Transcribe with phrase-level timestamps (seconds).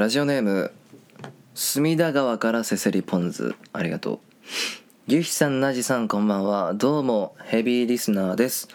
[0.00, 0.72] ラジオネーム
[1.54, 4.18] 隅田川からせせりポンズありがとう。
[5.06, 6.72] ゆひさんなじさんこんばんは。
[6.72, 8.68] どうもヘビーリスナーです。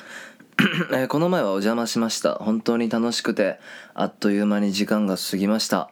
[1.09, 2.35] この前はお邪魔しました。
[2.35, 3.59] 本当に楽しくて
[3.96, 5.89] あっという間に時間が過ぎました。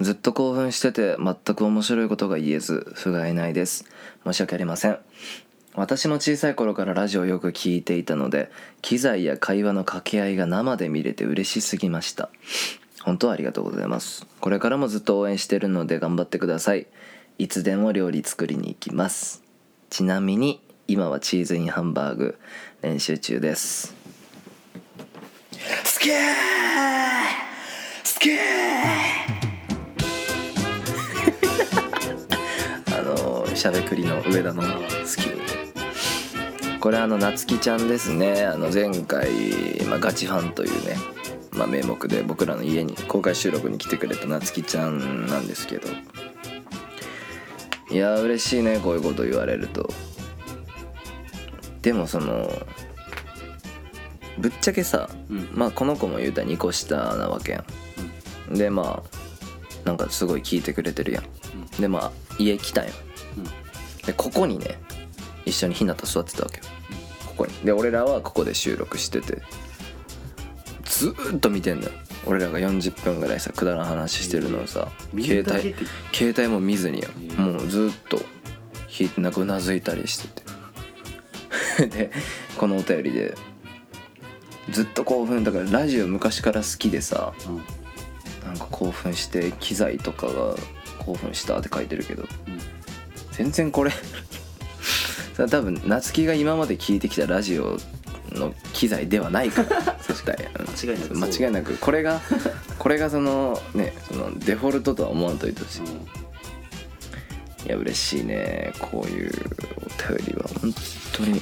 [0.00, 3.84] ずっと興奮してて全く面白いことが言えず不甲斐ないです。
[4.24, 4.98] 申し訳ありません。
[5.76, 12.30] 私も小さい頃からラジオをよく聞いていたので機材や会話の掛け合いが生で見れて嬉しすぎました。
[13.02, 14.26] 本当ありがとうございます。
[14.40, 16.86] これからもずっと応援してるので頑張ってください。
[17.38, 19.42] いつでも料理作りに行きます。
[19.90, 22.38] ちなみに今はチーズインハンバーグ
[22.80, 23.94] 練習中です。
[25.84, 26.14] スケー！
[28.04, 28.38] スケー！
[32.98, 35.32] あのしゃべくりの上田の好き。
[36.78, 38.44] これあのなつきちゃんですね。
[38.44, 39.28] あの前回、
[39.88, 40.96] まあ、ガチファンというね、
[41.52, 45.88] まあ、名目で僕らの家に公開収録に来てくれたなつきちゃんなんですけど。
[47.90, 49.90] いや嬉しいねこういうこと言われると。
[51.82, 52.50] でもその
[54.38, 55.48] ぶっちゃけさ、うん。
[55.52, 57.64] まあこの子も言うたら2個下なわけや
[58.50, 61.24] ん、でまあなんかすごい聞いてくれてるやん、
[61.80, 62.86] でまあ家来たん。
[62.86, 62.92] よ
[63.36, 63.44] うん。
[64.06, 64.78] でここにね
[65.44, 66.64] 一緒にひなた座ってたわけよ。
[67.26, 67.52] ここに。
[67.64, 69.42] で俺らはここで収録してて
[70.92, 71.92] ずーっと見てんだよ。
[72.26, 75.74] 俺らが40分ぐらいさくだらん話してるのをさ見携帯
[76.12, 77.08] 携帯も見ずによ。
[77.30, 78.20] えもうずーっと
[78.88, 80.52] ひなんかうなずいたりしてて。
[81.88, 82.10] で
[82.58, 83.34] このお便りで
[84.70, 87.62] ずっと興奮だからラジオ昔から好きでさうん。
[88.46, 90.54] なんか興奮して機材とかが
[90.98, 92.60] 興奮したって書いてるけどうん。
[93.32, 93.92] 全然これ
[95.34, 97.78] さ多分夏希が今まで聞いてきたラジオ
[98.32, 100.36] の機材ではないから 絶対
[100.84, 102.20] 間違いなく間違いなくこれが
[102.78, 105.80] これがそのねそのデフォルトとは思わんといてほしい。
[105.80, 106.22] うん
[107.64, 108.72] いや嬉しいね。
[108.80, 109.30] こういう
[109.76, 110.74] お便りは本
[111.12, 111.40] 当に。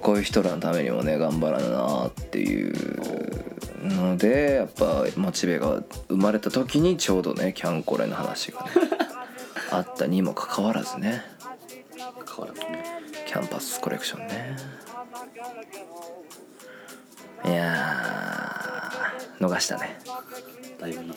[0.00, 2.74] こういう人らのためにもね頑張らななっていう
[3.84, 8.70] のでやっぱモチベが生まれた時にちょうどねキャンコレの話がね
[9.70, 11.22] あったにもかかわらずね。
[11.96, 12.84] 変わらずね。
[12.84, 14.56] キャンパスコレクションね。
[17.44, 19.98] いやー逃したね。
[20.80, 21.14] だいぶな。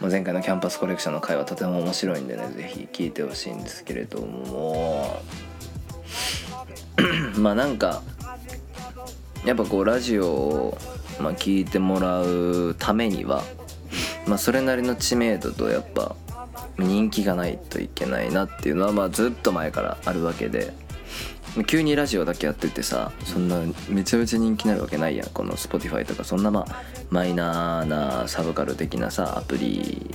[0.00, 5.20] もう前回のキャンパスコレクションの回はとても面白いんでねぜひ聞いてほしいんですけれども。
[7.38, 8.02] まあなんか
[9.44, 10.78] やっぱこうラジオを、
[11.20, 13.42] まあ、聞いてもらうためには、
[14.26, 16.14] まあ、それなりの知名度とやっぱ
[16.78, 20.74] 人気がないといけないなっていうのはまあずっと前からあるわけで
[21.66, 25.28] 急にラジオだけやっててさそんなめちゃめちゃ人気になるわけないやん。
[25.30, 30.10] この Spotify とかそんなまあマイナーなサブカル的なさアプリ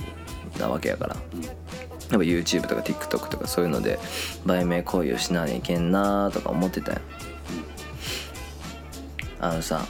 [0.58, 1.16] なわけやから。
[1.16, 3.98] やっぱ YouTube とか TikTok とかそういうので
[4.44, 7.00] 売名行為をしなきゃいけんなとか思ってたやん。
[9.40, 9.84] あのさ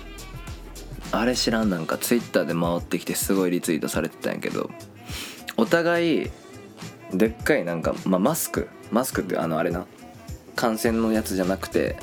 [1.13, 4.71] あれ知らんなんか Twitter で回ってきてすごいリツイートされてたんやけど
[5.57, 6.31] お互い
[7.13, 8.69] でっかいなんか、まあ、マスク。
[8.91, 9.87] マスクってあのあれな。
[10.57, 11.97] 感染のやつじゃなくて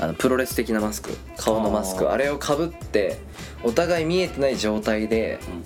[0.00, 2.10] あのプロレス的なマスク顔のマスク。
[2.10, 3.18] あれをかぶって
[3.62, 5.64] お互い見えてない状態で、うん。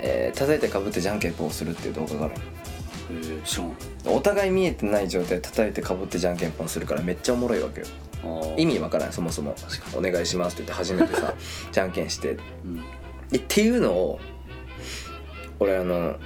[0.00, 2.34] えー叩いてかぶってじゃんけんぽんをするっていう動画がある
[3.10, 3.76] えー、知らん。
[4.06, 7.86] お互い見えてない状態で叩いてかぶってじゃんけんぽんするからめっちゃおもろいわけよ。
[8.56, 9.54] 意味わからないそもそも
[9.94, 11.34] 「お願いします」って言って初めてさ
[11.70, 12.30] じゃんけんして。
[12.64, 12.82] うん。
[13.32, 14.20] えっていうのを
[15.60, 16.16] 俺あの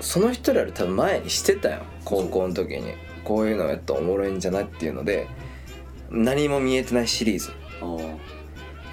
[0.00, 2.94] その人らより多分前にしてたよ高校の時に
[3.24, 5.26] こういうのやったらおもろいんじゃないっていうので
[6.10, 7.52] 何も見えてないシリーズ。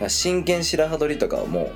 [0.10, 1.72] 真剣白羽取りとかをも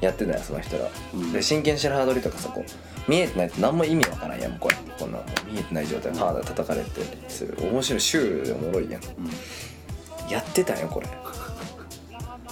[0.00, 1.32] うやってたよその人らうん。
[1.32, 9.02] で真剣白羽取りとかさこう見えてないと何も意味わからんやんもうこれこんなもう見えてない状態で肌叩かれてする面白いシュールでおもろいやん。
[9.02, 10.30] うん。
[10.30, 11.06] やってたよこれ。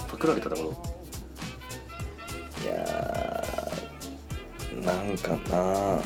[0.07, 0.69] パクられたところ
[2.63, 5.99] いやーなんかな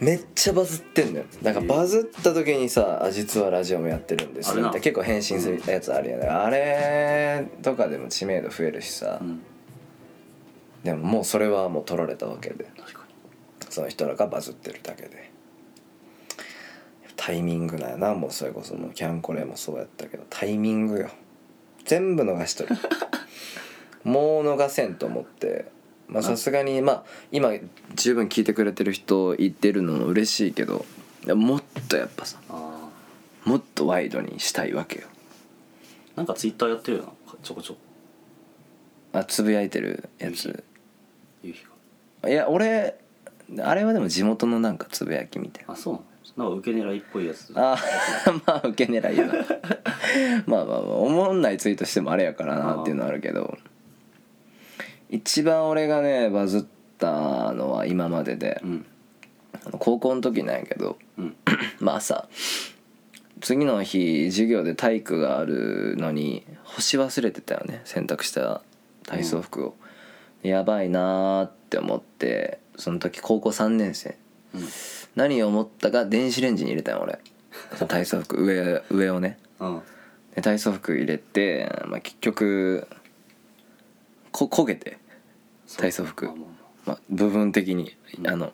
[0.00, 1.26] めっちゃバズってんだよ。
[1.42, 9.42] なんかバズった時にさ「あ実はラジオもやってるんです」結構返信するやつあるよね、あれとかでも知名度増えるしさ、うん。
[10.84, 12.66] でももうそれはもう取られたわけで。
[13.70, 15.30] その人らがバズってるだけで。
[17.16, 18.74] タイミングなんやなもうそれこそ。
[18.74, 20.24] もうキャンコレもそうやったけど。
[20.30, 21.10] タイミングよ。
[21.84, 22.74] 全部逃しとる。
[24.04, 25.66] もう逃せんと思って
[26.08, 27.50] まあさすがにまあ今
[27.94, 30.84] 十分聞いてくれてる人いてるのも嬉しいけど
[31.26, 32.38] もっとやっぱさ
[33.44, 35.06] もっとワイドにしたいわけよ。
[36.14, 37.10] ーなんかツイッターやってるよな
[37.42, 37.80] ちょこちょこ。
[39.12, 40.64] あつぶやいてるやつ。
[41.42, 41.64] 夕日
[42.22, 42.28] が。
[42.30, 42.96] いや俺
[43.60, 45.74] あれはでも地元のなんかつぶやきみたいな。
[45.74, 46.50] あそうなの？
[46.50, 47.52] なんか受け狙いっぽいやつ。
[47.54, 47.76] あ
[48.46, 49.34] まあ受け狙いやな。
[50.46, 53.56] まあまあまあ思んないツイートしてもあれやからなっていうのはあるけど
[55.10, 56.64] 一番俺がねバズっ
[56.98, 58.60] たのは今までで。
[58.62, 58.86] うん。
[59.64, 60.98] あの高校の時なんやけど。
[61.18, 61.36] うん。
[61.80, 62.28] まあ朝
[63.40, 67.82] 次の日授業で体育があるのに干し忘れてたよね。
[67.84, 68.62] 洗濯した
[69.04, 69.74] 体操服を、
[70.42, 74.16] やばいなーって思ってその時高校3年生。
[74.54, 74.68] うん。
[75.14, 77.18] 何を思ったか電子レンジに入れたよ俺。
[77.88, 79.38] 体操服上上をね。
[79.60, 79.82] うん。
[80.34, 82.86] で体操服入れて、まあ、結局
[84.36, 84.98] こ焦げて
[85.78, 86.30] 体操服。
[86.84, 87.96] まあ、部分的に
[88.26, 88.52] あの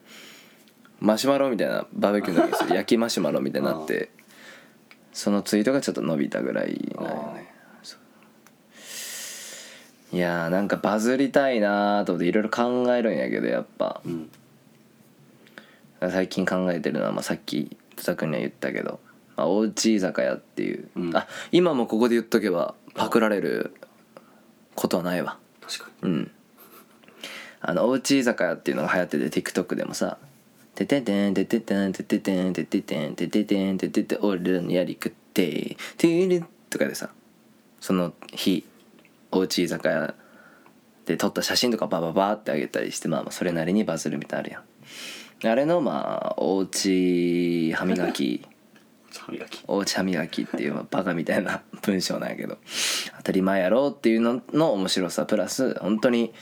[1.00, 4.10] マシュマロみたいなバーベキューの時 焼きマシュマロみたいになって
[5.12, 7.52] そのツイートがちょっと伸びたぐらいなんよね。
[10.12, 14.00] いやーなんかバズりたいなーと思っていろいろ考えるんやけどやっぱ。
[14.04, 14.30] うん。
[16.10, 19.00] 最近考えてるのは、まあ、さっき戸田君には言ったけど、
[19.36, 21.16] まあ、おうち居酒屋っていう、うん。
[21.16, 23.74] あ今もここで言っとけばパクられる
[24.74, 26.10] ことはないわ確かに。
[26.10, 26.30] うん。
[27.64, 30.18] あのおうち居酒屋っていうのが流行ってて TikTok でもさ
[30.74, 37.10] 「てててんてててんてててんてててんてててんててて俺らのやり食って」てーるとかでさ
[37.80, 38.64] その日
[39.30, 40.14] おうち居酒屋
[41.06, 45.52] で撮った写真とかバババってあげたりしてまあまあそれなりにバズるみたいなあるやん。
[45.52, 48.46] あれのまあおうち歯磨き
[49.20, 49.62] 歯磨き。
[49.66, 52.58] おうち歯磨きっていうまあバカみたいな文章なんやけど。
[53.18, 55.26] 当たり前やろっていうのの面白さ。
[55.26, 56.32] プラス本当に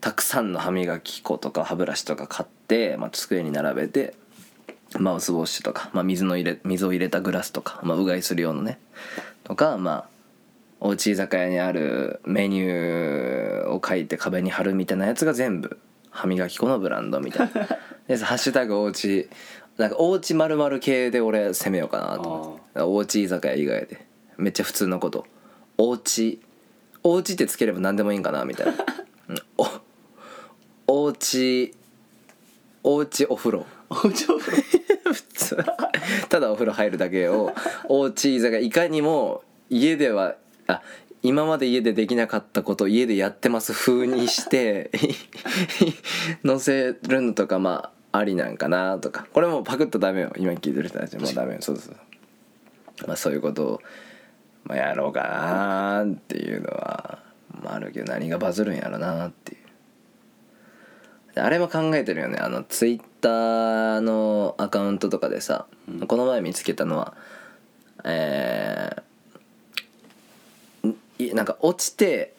[0.00, 4.14] たくさんの歯磨き粉とか歯ブラシとか買って、まあ、机に並べて
[4.98, 8.78] マウスウォッシュとか、まあ、水の入れ水を入れたグラスとか、まあ、うがいする用のね。
[9.44, 10.08] とかまあ
[10.80, 15.78] おうち居酒屋にあるメニューを書いて壁に貼るみたいなやつが全部
[16.10, 17.68] 歯磨き粉のブランドみたいな。
[18.08, 19.28] で「ハッシュタグおうち」
[19.76, 22.80] なんかおうちまる系で俺攻めようかなと思って。
[22.80, 24.06] おうち居酒屋以外で。
[24.36, 25.26] めっちゃ普通のこと。
[25.78, 26.40] おうち。
[27.02, 28.72] おうちってつければ何でもいいんかなみたいな。
[29.28, 29.42] うん。
[30.86, 31.74] おおうち。
[32.82, 33.66] おうちお風呂。
[33.88, 34.62] おうちお風呂。
[35.12, 35.56] 普通。
[36.28, 37.52] ただお風呂入るだけを
[37.88, 40.82] おうち居酒屋いかにも家ではあ
[41.22, 44.90] 今まで家でできなかったことを家でやってます風にして
[46.46, 49.26] 載せるのとかまあありなんかなとか。
[49.32, 50.32] これもうパクッとダメよ。
[50.36, 51.62] 今聞いてる人たちもうダメよ。
[51.62, 53.06] そうそうそう。
[53.06, 53.82] まあそういうことを、
[54.64, 57.20] まあ、やろうかなっていうのは、
[57.62, 61.34] まあ、あるけど何がバズるんやろなっていう。
[61.34, 62.38] であれも考えてるよね。
[62.38, 66.06] あのツイッターのアカウントとかでさ、うん。
[66.06, 67.14] この前見つけたのは
[68.04, 69.10] えー
[71.34, 72.32] なんか落ちて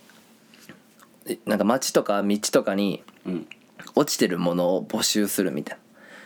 [1.28, 3.48] いなんか街とか道とかにうん
[3.96, 5.78] 落ちてるものを募集するみたい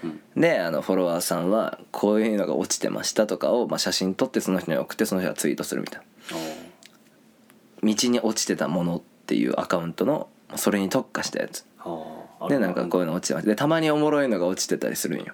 [0.03, 0.19] うん。
[0.35, 6.37] なであのフォロワーさんはこういうのが落ちてましたとかを、まあ、写真撮ってその人に送ってその人がツイートするみたいな。
[6.37, 6.65] あ
[7.83, 11.65] 道に落ちてたものっていうアカウントのそれに特化したやつ。
[12.49, 13.49] でなんかこういうの落ちてました。
[13.49, 15.33] でたまにおもろいのが落ちてたりするんよ。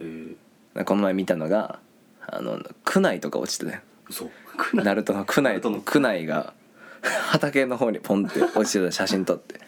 [0.00, 1.78] えー、この前見たのが
[2.26, 3.80] あの区内とか落ちてたよ。
[4.08, 4.30] 嘘。
[4.74, 6.52] ナルトの区内区内が
[7.02, 9.54] 畑の方にポンって落ちてた写真撮って。
[9.54, 9.60] で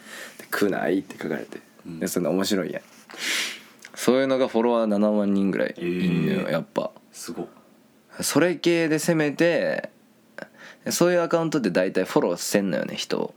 [0.51, 1.57] 「区内」って書かれて。
[1.57, 2.81] うんでそれ面白いやん。
[3.93, 6.91] そういうのがフォロワー7万人ぐらいいんのよ、えーやっぱ。
[7.11, 7.43] すご。
[7.43, 7.47] っ
[8.21, 9.89] それ系で攻めて
[10.89, 13.33] そういうアカウントって大体フォローせんのよね人を。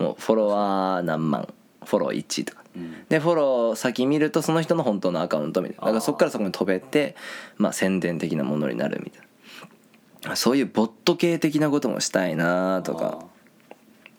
[0.00, 1.52] もうフォロワー何万。
[1.84, 2.62] フォロー1とか。
[2.76, 3.06] うん。
[3.08, 5.84] でフォロー先見るとその人の本当のアカウントみたいな。
[5.86, 7.16] だからそこからそこに飛べて
[7.56, 10.36] まあ宣伝的なものになるみたいな。
[10.36, 13.24] そういうボット系的なこともしたいなとか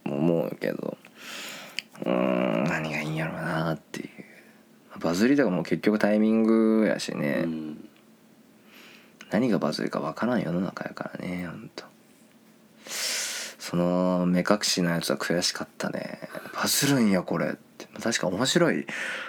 [0.05, 0.97] 思うけど
[2.05, 4.09] うーん何がいいんやろうなっていう。
[4.99, 7.89] バズりとかも結局タイミングやしあね、ーうん。
[9.31, 11.85] 何がバズるか分からん世の中やからねほんと。
[12.87, 16.19] その目隠しのやつは悔しかったね。
[16.55, 17.85] バズるんやこれって。
[18.01, 18.87] 確か面白い。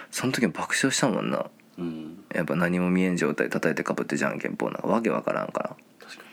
[0.09, 1.45] その時も爆笑したもんな。
[1.77, 2.23] うん。
[2.33, 4.87] やっぱ何も見えん状態叩いてかぶってじゃんけんぽんなんか。
[4.87, 5.75] わけわからんから。
[5.99, 6.23] 確か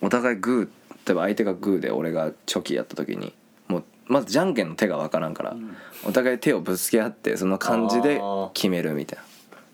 [0.00, 0.84] お互いグー。
[1.06, 3.34] 例えば相手がグーで俺がチョキやった時に
[4.06, 5.76] まずじゃんけんの手がわからんから、うん。
[6.04, 8.20] お互い手をぶつけ合ってその感じで
[8.52, 9.24] 決めるみたいな。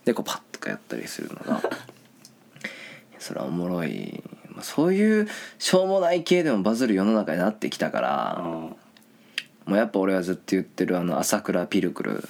[0.04, 1.62] でこうパッとかやったりするのが
[3.18, 8.76] それはおもろい、まあ、そういうしょうもない系でもバズる世の中になってきたからあも
[9.68, 12.28] うやっぱ俺はずっと言ってるあの朝倉ピルクル。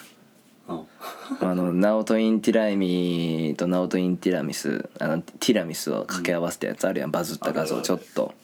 [0.68, 0.82] あ
[1.40, 8.34] あのナオト・インティライミとナオト・インティラミスあのティラミスを掛け合わせたやつあるやんバズった画像ちょっと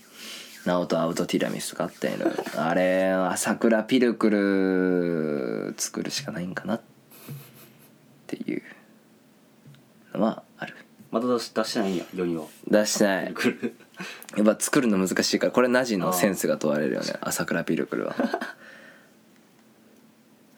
[0.66, 2.32] ナオトアウトティラミスとかあったやろ。
[2.56, 6.74] あれ朝倉ピルクル作るしかないんかな。
[6.74, 6.80] っ
[8.26, 8.62] ていう
[10.12, 10.74] のはある。
[11.12, 12.46] まだ出し出してないんや世には。
[12.68, 13.24] 出してない。
[13.26, 17.14] やっぱ作るの難しいからこれナジのセンスが問われるよね。
[17.22, 18.16] 朝倉ピルクルは。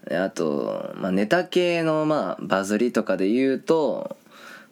[0.09, 4.17] であと、まあ、ネタ系のまあバズりとかで言うと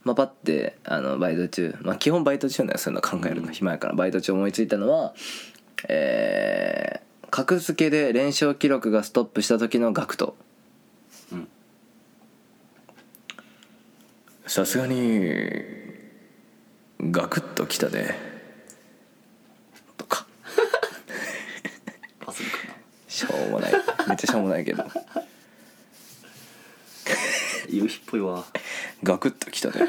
[0.07, 5.15] まあ、パッてあのバイト中、まあ、基本バイト中なんよそういうの考えるの暇やからバイト中思いついたのは
[5.89, 10.17] えー、格付けで連勝記録がストップした時のガク
[14.47, 15.61] さすがに
[17.01, 18.17] ガクッときたね
[19.97, 20.25] とか。
[23.09, 23.73] しょうもない。
[24.07, 24.85] めっちゃしょうもないけど
[27.69, 28.45] 夕日っぽいわ。
[29.03, 29.89] ガクッときたね。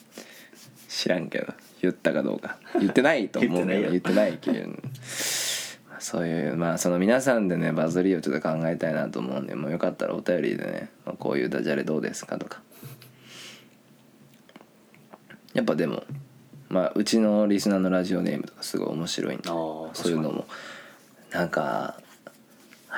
[0.88, 1.52] 知らんけど。
[1.82, 2.58] 言ったかどうか。
[2.78, 3.80] 言ってないと思うけど。
[3.80, 4.68] 言言ってないけど。
[5.98, 9.54] そういうまあその皆さんでねバズりをちょっと考えたいなと思うんで。
[9.54, 12.62] もうよかったらお便りでね、まあ、こういうダジャレどうですかとか。
[15.54, 16.04] やっぱでも
[16.68, 19.48] まあうちのリスナーのラジオネームとかすごい面白いんで。
[19.48, 20.46] そういうのも。
[21.30, 22.00] なんか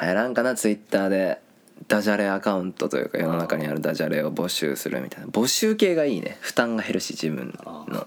[0.01, 1.41] 流行らんかなツイッターで
[1.89, 5.27] ダジャレアカウントというか世の中にあるダジャレを募集するみたいな。
[5.29, 6.39] 募集系がいいね。
[6.41, 7.59] 負担が減るし自分
[7.89, 8.07] の。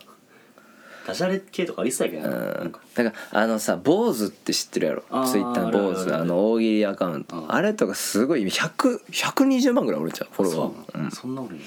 [1.08, 5.04] ダジャレ系とかありそうやけどうななんだからあのさ坊主って知ってるやろ？
[5.26, 6.02] ツイッターの坊主。
[6.02, 6.22] あるあるある。
[6.24, 7.36] あの大喜利アカウント。
[7.38, 7.54] うん。
[7.54, 11.12] あれとかすごい100 120万ぐらいおるじゃんフォロワそうなうん。
[11.12, 11.58] そんな俺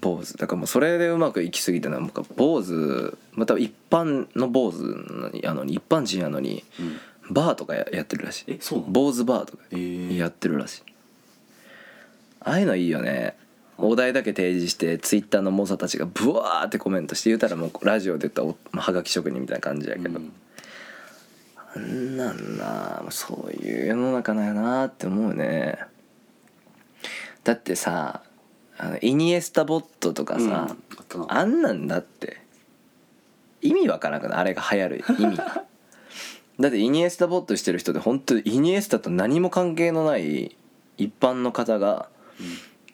[0.00, 0.34] 坊主。
[0.36, 3.18] だからもうそれでうまくいきすぎたのはもう坊主。
[3.32, 7.00] また一般の坊主なのにあの一般人やのにうん。
[7.30, 8.44] バーとかややってるらしい。
[8.48, 8.92] えそうなの？
[8.92, 10.18] 坊主バーとかえー。
[10.18, 10.82] やってるらしい
[12.44, 13.36] ああいうのいいよね。
[13.78, 18.42] お題だけ提示してツイッターの猛者たちがブワーってコメントして言うたらもうラジオで言った
[18.76, 20.32] らはがき職人みたいな感じやけど、うん。
[21.74, 25.78] あんなんなそういう世の中なんやなって思うね。
[27.44, 28.22] だってさ
[28.78, 30.76] あのイニエスタボットとかうんさ
[31.28, 32.40] あ、んなんだって
[33.62, 34.38] 意味わからんくない？
[34.40, 35.36] あれが流行る意味。
[35.36, 35.64] が
[36.60, 40.54] だってイニエスタボットしてる人で本当にイニエスタと何も関係のない
[40.98, 42.08] 一般の方が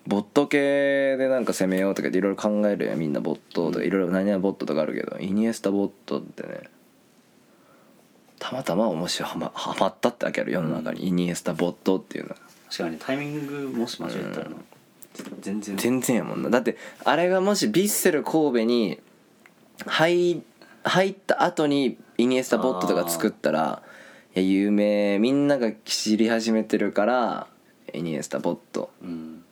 [0.06, 3.84] ボット系でなんか攻めようとかいろいろ考えるやんみんなボットとか。
[3.84, 6.62] いろいろ何々ボットとかあるけどイニエスタボットってね。
[8.38, 9.30] たまたま面白い。
[9.30, 11.08] はまはまったってわけある世の中に。
[11.08, 12.36] イニエスタボットっていうのが
[12.70, 14.56] 確かにねタイミングもし間違えたらな。
[15.42, 15.76] 全然。
[15.76, 16.48] 全然やもんな。
[16.48, 19.00] だってあれがもしヴィッセル神戸に
[19.84, 20.42] 入
[20.84, 23.82] 入った後にイニエスタボットとか作ったら
[24.34, 25.18] いや有名。
[25.18, 27.46] みんなが知り始めてるから
[27.94, 28.90] イニエスタボット。
[29.02, 29.44] うん。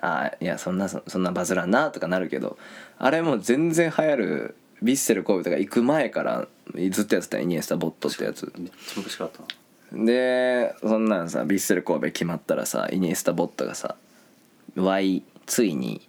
[0.00, 2.56] あいやそんなそそんなバズらんなとかなるけど
[2.98, 6.48] あれもう全然流行るヴィッセル神戸とか行く前から
[6.90, 8.50] ずっとやってたイニエスタボットってやつ。
[8.56, 9.40] めっちゃ昔かった
[9.94, 10.04] な。
[10.04, 13.96] でそんなんさヴィッセル神戸決まったらさイニエスタボットがさ
[14.76, 16.08] 「Y ついに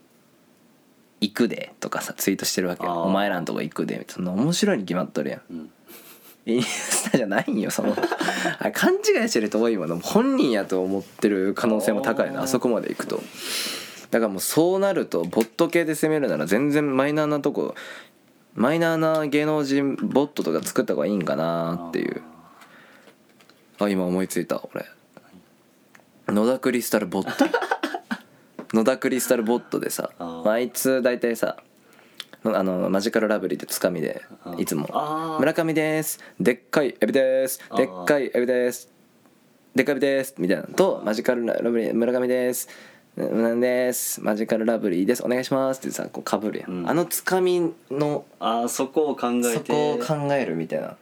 [1.19, 5.41] 行くで」とかさツイートしてるわけお前らんとこ行くで」そんな面白いに決まっとるやん。
[5.49, 5.71] うん
[6.45, 7.95] イニエスタじゃないんよその。
[8.59, 12.43] あれ勘違いしてる人多いもんでも本人やと思ってる可能性も高いな。
[12.43, 13.21] あそこまで行くと。
[14.09, 17.75] だからもうそうなるとボット系で攻めるなら全然マイナーなとこ
[18.55, 22.21] マイナーな芸能人ボットとか作った方がいいんかなっていう。
[23.79, 24.85] あ今思いついた俺。
[26.27, 27.45] 野田クリスタルボット。
[28.73, 31.57] 野田クリスタルボットでさあいつ大体さ
[32.53, 34.23] あのマジカルラブリーでつかみで
[34.57, 34.89] いつも。
[35.39, 36.19] 村上です。
[36.39, 37.59] でっかいエビです。
[37.77, 38.89] でっかいエビです。
[39.75, 40.33] でっかいエビです。
[40.39, 40.63] みたいな。
[40.63, 42.67] のとマジカルラブリー村上です。
[43.15, 44.23] なんです。
[44.23, 45.23] マジカルラブリーです。
[45.23, 45.81] お願いします。
[45.81, 46.89] ってさこうかぶるやん、うん。
[46.89, 49.53] あのつかみのあーそこを考えて。
[49.53, 50.97] そこを考えるみたいな。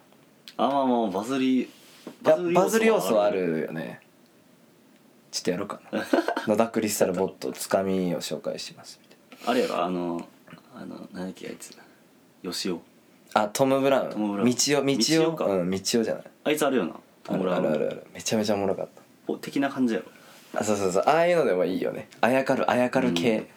[0.58, 1.70] あまあまあバズりい
[2.26, 4.02] やバズり要素はあるよね。
[5.32, 6.06] ちょっとやろうかな。
[6.48, 9.00] 野田クリスタルボットつかみを紹介します。
[9.02, 10.28] みたいあれやろあの
[10.82, 11.78] あの何だっけあいつ。
[12.42, 12.76] 吉尾
[13.34, 14.10] なあトム・ブラウン。
[14.12, 14.50] トムブラウン。
[14.50, 15.46] 道夫道夫か。
[15.46, 16.24] うん道夫じゃない。
[16.46, 16.94] あいつあるよな。
[17.28, 18.08] あるあるあるある。
[18.14, 19.02] めちゃめちゃおもろかった。
[19.28, 20.06] お的な感じやろ。
[20.56, 21.04] あそうそうそう。
[21.06, 22.08] ああいうのでもいいよね。
[22.22, 23.48] あやかるあやかる系、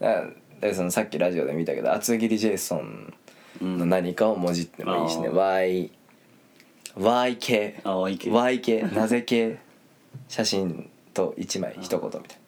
[0.00, 0.30] だか
[0.60, 3.14] らそのさっきラジオで見たけど厚切りジェイソン
[3.60, 5.90] の何かをもじってもいいしね、うん Y
[6.96, 7.80] Y 系。
[7.84, 8.18] あ Y
[8.60, 8.82] 系。
[8.82, 9.58] なぜ系？
[10.28, 12.38] 写真と1枚一言みたい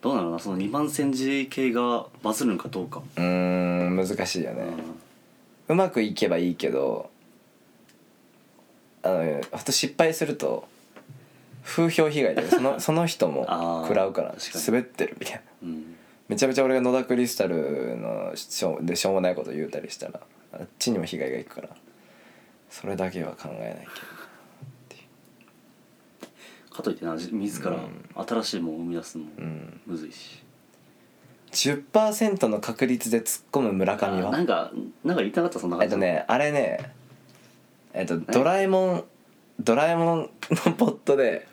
[0.00, 0.38] どうなのな？
[0.38, 4.62] その2番煎じ系がバズるのかどうか、なうーん難しいよね、
[5.68, 7.10] ううまくいけばいいけど
[9.02, 10.66] あのほんと失敗すると
[11.64, 13.46] 風評被害でその その人も
[13.86, 14.64] 食らうから確かに。
[14.66, 15.40] 滑ってるみたいな。
[15.62, 15.96] うん。
[16.28, 20.20] めちゃめちゃ俺が野田クリスタルのしょうでしょうもないこと言うたりしたら
[20.52, 21.68] あっちにも被害がいくから
[22.70, 23.86] それだけは考えない
[26.80, 27.76] かといってなじ自ら
[28.26, 29.80] 新しいものを生み出すのもうん。
[29.86, 30.42] むずいし、
[31.52, 34.28] 10%の確率で突っ込む村上は？
[34.28, 34.72] あなんか
[35.04, 35.94] なんか言いたかったそんな感じ。
[35.94, 36.92] えっとねあれね
[37.92, 39.04] えっとドラえもん
[39.60, 40.30] ドラえもん
[40.66, 41.46] のポットで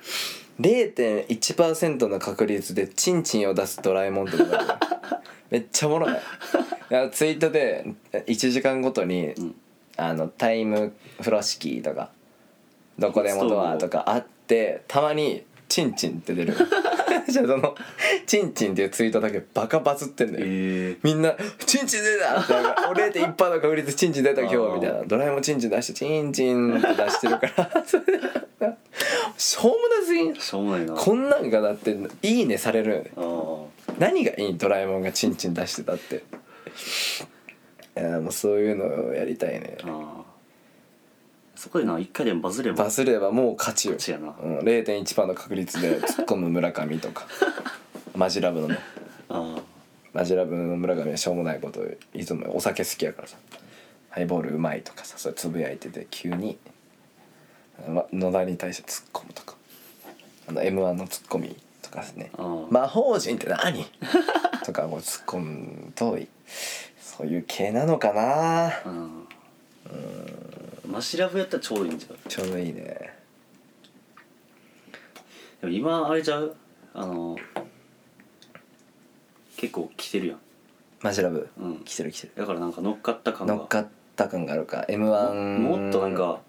[0.59, 4.67] 0.1%の確率でチンチンを出すドラえもんってのがある。
[4.67, 4.73] の
[5.51, 6.13] めっちゃおもろい。
[6.13, 6.15] い
[6.89, 9.55] やツイートで1時間ごとに、ん。
[9.99, 12.11] あのタイム風呂敷とか
[12.99, 16.53] どこでもドアとかあってたまにチンチンって出る。
[17.29, 17.75] じゃあその
[18.25, 20.95] チンチンっていうツイートだけバカバズってんだよ、え。
[21.03, 21.35] みんな
[21.65, 27.83] 「チンチン出た!」ってなんか「俺0.1%の確率チンチン出た今日」みたいな「ドラえもんチンチン出してチンチン」って出してるから。
[27.85, 27.97] そ
[29.37, 30.93] しょうもなすぎんー、しょうもないな。
[30.93, 33.11] こんなんがだって「いいね」される。
[33.99, 36.23] 何がいいドラえもんがチンチン出してたって。
[37.97, 39.77] いやもうそういうのをやりたいね。
[39.83, 40.26] あー
[41.57, 42.83] そこでな一回でもバズれば。
[42.83, 43.95] バズればもう勝ちよ。
[43.95, 44.35] 勝ちやな。
[44.39, 47.25] うん、0.1%の確率で突っ込む村上とか。
[48.15, 48.77] マジラブのね。
[49.29, 49.57] あ
[50.13, 51.81] マジラブの村上はしょうもないこと
[52.13, 53.37] いつもお酒好きやからさ。
[54.11, 56.57] ハイボールうまいとかさそれつぶやいてて急に
[57.87, 59.55] ま野田に対して突っ込むとか。
[60.47, 62.29] あの m 1のツッコミとかですね。
[62.37, 63.83] あー「魔法陣って何?
[64.63, 66.17] 」とかこう突っ込むと
[67.01, 68.67] そういう系なのかな。
[68.67, 69.26] あうん
[70.87, 72.17] マシラブやったらちょうどいいんちゃう？
[72.29, 73.13] ちょうどいいね。
[75.61, 76.55] でも今あれちゃう？
[76.93, 77.37] あの
[79.57, 80.37] 結構来てるやん。
[81.01, 81.79] マジラブ、うん。
[81.79, 82.33] 来てる来てる。
[82.35, 83.55] だからなんか乗っかった感が。
[83.55, 84.85] 乗っかった感があるか。
[84.87, 86.39] m 1もっとなんか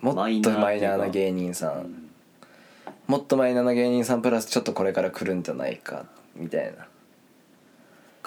[0.00, 2.10] もっとマイナマイナーーな芸人さん、うん。
[3.06, 6.86] もっとマイナーな芸人さんプラスちょっとこれから来るんじゃないかみたいな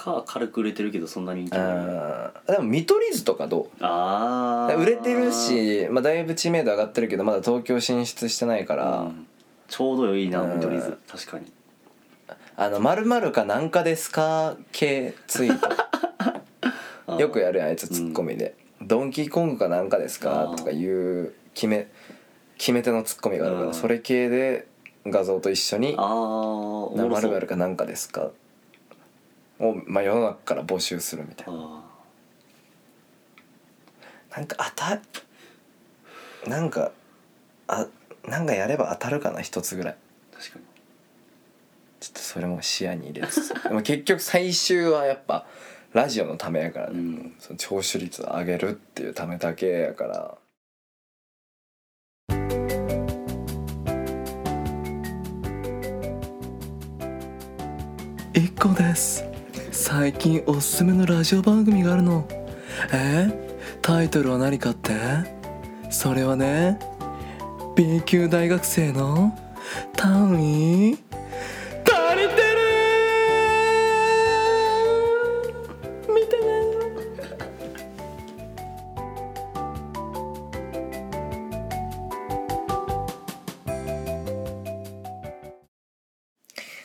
[0.04, 1.62] か軽く売れてるけどそんなに人気ない。
[1.66, 2.52] あー。
[2.52, 4.76] でも見取り図とかどあー。
[4.76, 9.26] う売れてるし、まあ、だいぶ知名度上がってるけどまだ東京進出してないから、うん。
[9.68, 10.54] ちょうどいいなうん。
[10.56, 10.98] 見取り図。
[11.08, 11.50] 確かに。
[12.56, 15.58] あの〇〇かなんかですか系ツイー
[17.06, 17.18] ト。
[17.18, 20.52] よくやるやんあいつツッコミで、ドンキーコングかなんかですか？
[20.56, 21.88] とかいう決め
[22.58, 23.74] 決め手のツッコミがあるから、うん。
[23.74, 24.66] それ系で
[25.06, 27.40] 画像と一緒にああお「まもろそう。
[27.40, 28.30] るかなんかですか?」
[29.58, 31.54] を、まあ、世の中から募集するみたいな。
[31.54, 31.84] あ
[34.36, 34.96] なんか当
[36.44, 36.90] たなんか
[37.68, 37.86] あ
[38.26, 39.96] なんかやれば当たるかな一つぐらい。
[40.32, 40.64] ー確かに。
[42.00, 43.54] ちょっとそれも視野に入れつつ。
[43.62, 45.46] でも結局最終はやっぱ
[45.92, 47.36] ラジオのためやからね、うん。
[47.38, 50.38] その聴取率を上げるっていうためだけやから。
[58.34, 59.33] 一個です
[59.76, 62.28] 最近おすすめのラジオ番組があるの。
[62.92, 63.28] え？
[63.82, 64.92] タイトルは何かって？
[65.90, 66.78] それはね
[67.74, 69.36] B 級大学生の
[69.96, 70.96] 単位
[71.84, 72.62] 足りてる
[76.08, 76.44] 見てね。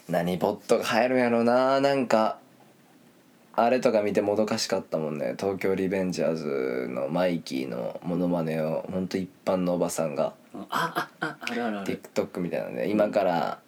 [0.10, 1.80] 何ボットが入るんやろな。
[1.82, 2.40] なんか
[3.64, 5.36] あれとか見てもどかしかったもんね。
[5.38, 12.00] 東京リベンジャーズのマイキーのモノマネをほんと一般のおばさんがああああるあるある。
[12.14, 13.60] TikTok みたいなので今から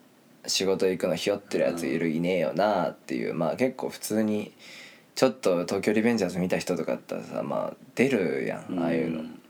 [0.47, 3.33] 仕事行くのひよってるやついるいねえよなっていう。
[3.33, 4.51] まあ結構普通に
[5.15, 8.79] ちょっと東京リベンジャーズ見た人とかだったらさまあ出るやん。
[8.79, 9.21] ああいうの。
[9.23, 9.41] ん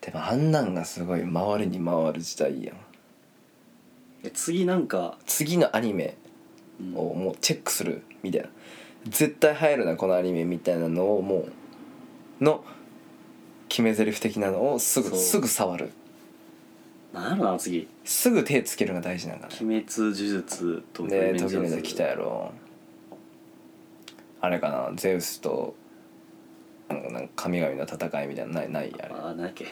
[0.00, 2.76] でもあんなんがすごい回りに回る時代やん。
[4.24, 6.16] え次なんか、次のアニメ
[6.80, 6.96] うん。
[6.96, 8.48] をもうチェックするみたいな
[9.08, 11.46] 絶対入るなこのアニメみたいなのをも
[12.40, 12.44] う。
[12.44, 12.62] の
[13.68, 15.18] 決め台詞的なのをすぐそう。
[15.18, 15.90] すぐ触る。
[17.12, 17.88] なんやろな次。
[18.04, 19.54] すぐ手つけるのが大事なんかね。
[19.60, 22.52] 鬼滅呪術とで時々来たやろ。
[24.40, 25.74] あれかなゼウスと
[26.88, 28.94] なんかなんか神々の戦いみたいなのないない？
[29.00, 29.14] あれ。
[29.48, 29.66] あけ。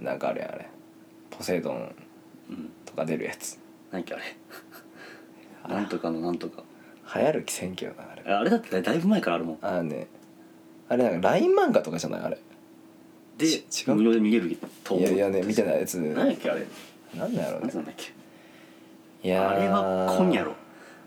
[0.00, 0.68] なんかあれあれ。
[1.30, 1.94] ポセイドン
[2.50, 2.70] うん。
[2.84, 3.58] とか出るやつ。
[3.92, 4.24] 何っけあれ。
[5.68, 6.64] なんとかのなんとか
[7.14, 9.58] 流行る気せんけどなあれあれだってだいぶ前からあるもん。
[9.60, 10.06] あのね。
[10.88, 12.20] あれなんか LINE 漫画とかじゃない？
[12.22, 12.38] あれ。
[13.38, 13.94] でち違う？
[13.96, 15.06] 無料で見れると思う。
[15.06, 15.98] いやいやね見てないやつ。
[15.98, 16.66] 何やっけあれ。
[17.16, 17.66] なんだろうね。
[17.68, 18.12] 何なんだっけ。
[19.22, 19.48] いやー。
[19.50, 20.54] あれは今夜ろ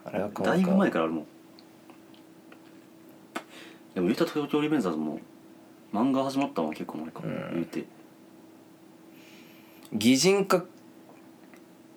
[0.05, 1.25] あれは今だいぶ前かからあるもん。
[3.93, 5.19] でも言うたら東京リベンジャーズも
[5.93, 7.53] 漫画始まったのは結構前か、うん。
[7.53, 7.85] 言うて。
[9.93, 10.65] 擬人化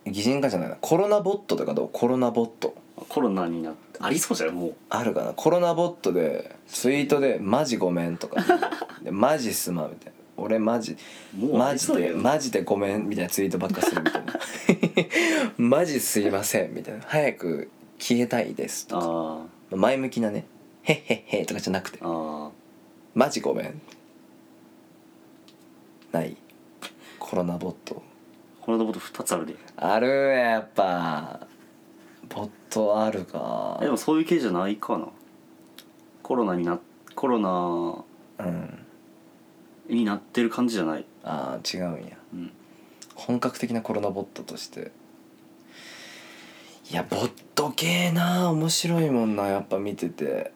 [0.07, 0.77] 擬人化じゃないな。
[0.77, 1.91] コロナボットとかどう？
[1.93, 2.75] コロナボット
[3.09, 4.75] コロナになってありそうじゃんもう。
[4.91, 5.33] あるかな。
[5.33, 8.43] コロナボットでツイートで「マジごめん」とか。
[9.03, 10.97] で「マジすまん」みたいな「俺マジ
[11.37, 14.35] もうあマジりそうだよでマジでごめん」みたいなツイートばっかするみたいな
[15.59, 19.05] 「マジすいません」みたいな「早く消えたいです」とか。
[19.05, 20.47] あ前向きなね
[20.83, 21.99] 「へっへっへ」とかじゃなくて。
[22.03, 22.51] ああ
[23.15, 23.81] 「マジごめん」
[26.13, 26.37] ない。
[27.19, 28.03] コロナボット。
[28.63, 29.57] コロナボット2つあるで。
[29.77, 31.47] あるやっぱ
[32.29, 33.79] ボットあるか。
[33.81, 35.09] えでもそういう系じゃないかな。
[36.23, 36.79] コロナにな
[37.15, 38.05] コロナ
[38.45, 38.85] うん。
[39.89, 41.05] になってる感じじゃない？
[41.25, 42.17] ああ違うんや。
[42.35, 42.53] うん。
[43.15, 44.93] 本格的なコロナボットとして。
[46.91, 50.53] いやボット系な面白いもんなやっぱ見てて。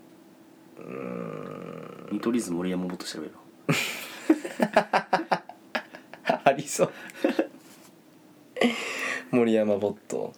[0.78, 2.08] うーん。
[2.12, 3.32] 見取り図森山ボット調べろ。
[6.44, 6.92] ありそう。
[9.30, 10.32] 森山ボット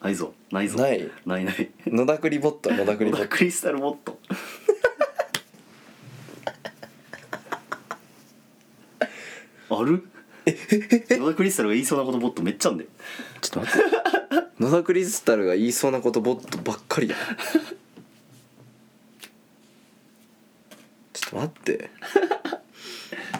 [0.00, 0.32] ないぞ。
[0.52, 0.78] ないぞ。
[0.78, 1.10] ない。
[1.26, 1.70] ないない。
[1.86, 3.28] 野田栗ボットは野田栗ボット。
[3.28, 4.18] クリスタルボット。
[9.70, 10.08] ある？
[10.46, 12.86] 野田クリスタルが言いそうなことボットめっちゃあんで。
[13.40, 13.84] ちょっと待って。
[14.60, 17.16] 野田クリスタルが言いそうなことボットばっかりや。
[21.12, 21.90] ちょっと待って。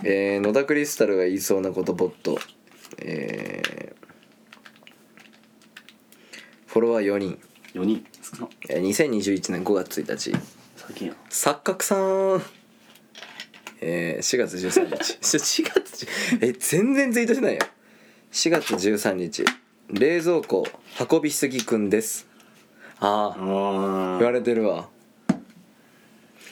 [0.04, 2.38] えー、野田クリスタルが言いそうなことボット。
[2.98, 3.97] えー、
[6.68, 7.38] フォロワー4人、
[7.72, 8.04] 4人。
[8.20, 10.32] 少なえー、2021年5月1日。
[10.76, 11.14] 最近や。
[11.30, 12.42] 錯覚さん。
[13.80, 15.16] えー、4月13日。
[15.64, 17.60] 4月10え全然ツイートしてないよ。
[18.32, 19.46] 4月13日。
[19.88, 20.66] 冷蔵庫
[21.10, 22.28] 運びすぎくんです。
[23.00, 24.90] あああ言われてるわ。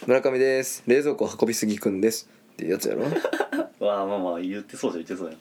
[0.07, 0.83] 村上です。
[0.87, 2.31] 冷蔵庫運びすぎくんです。
[2.55, 3.05] ってやつやろ。
[3.05, 5.39] フ わあまあまあ言ってそうじゃん言ってそうやん。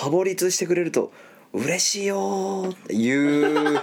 [0.00, 1.12] ァボリツしてくれると
[1.52, 3.80] 嬉しいよーって言う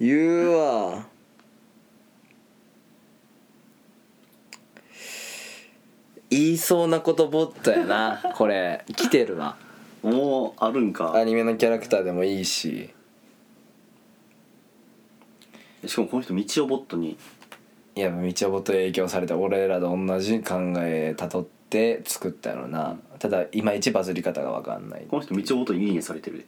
[0.00, 1.06] 言うわ。
[6.30, 8.84] 言いそうなことボットやなこれ。
[8.94, 9.56] 来てるわ。
[10.02, 11.14] もうあるんか。
[11.14, 12.90] アニメのキャラクターでもいいし。
[15.84, 17.18] しかもこの人道をボットに。
[17.94, 22.98] いや道夫ボット影響されて俺らと同じ考えたどって作ったやろな。
[23.18, 26.44] ただいまいちバズり方が分かんないこの人道をボットにいいねされてるで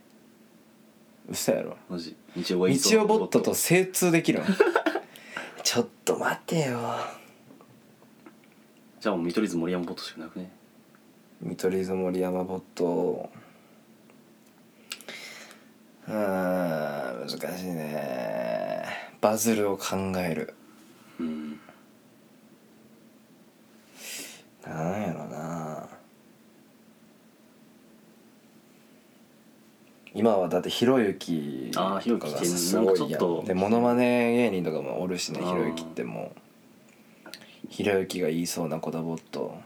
[1.29, 1.77] 嘘やろ。
[1.89, 2.17] マジ。
[2.37, 4.45] 道をが言いそうな道夫ボットと精通できるん
[5.63, 6.79] ちょっと待てよ。
[9.01, 10.51] じゃあもう見取り図森山ボットしかなくね？
[11.41, 13.31] 見取り図森山ボット。
[16.07, 18.85] うーん難しいね。
[19.21, 20.55] バズるを考える。
[21.21, 21.61] うん。
[24.65, 25.89] なんやろな
[30.15, 36.41] 今はだってひろゆきとかがすごいやんでモノマネ芸人とかもおるしねひろゆきってもう。
[37.69, 39.61] ひろゆきが言いそうな言葉ボット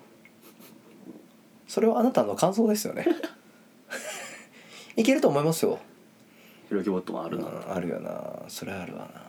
[1.68, 3.06] それはあなたの感想ですよね。
[4.94, 5.78] いけると思いますよ。
[6.68, 8.42] ひろゆきボットもあるな、うんあるよな。
[8.48, 9.22] それあるわな。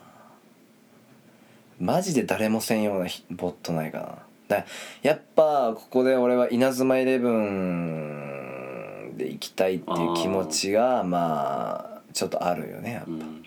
[1.80, 4.18] マジで誰もせんようなひボットないかな。
[4.50, 4.66] だ
[5.04, 8.43] やっぱここで俺は稲妻イレブン
[9.18, 13.44] で行きたいっていう気持ちがまあちょっとあるよねうん。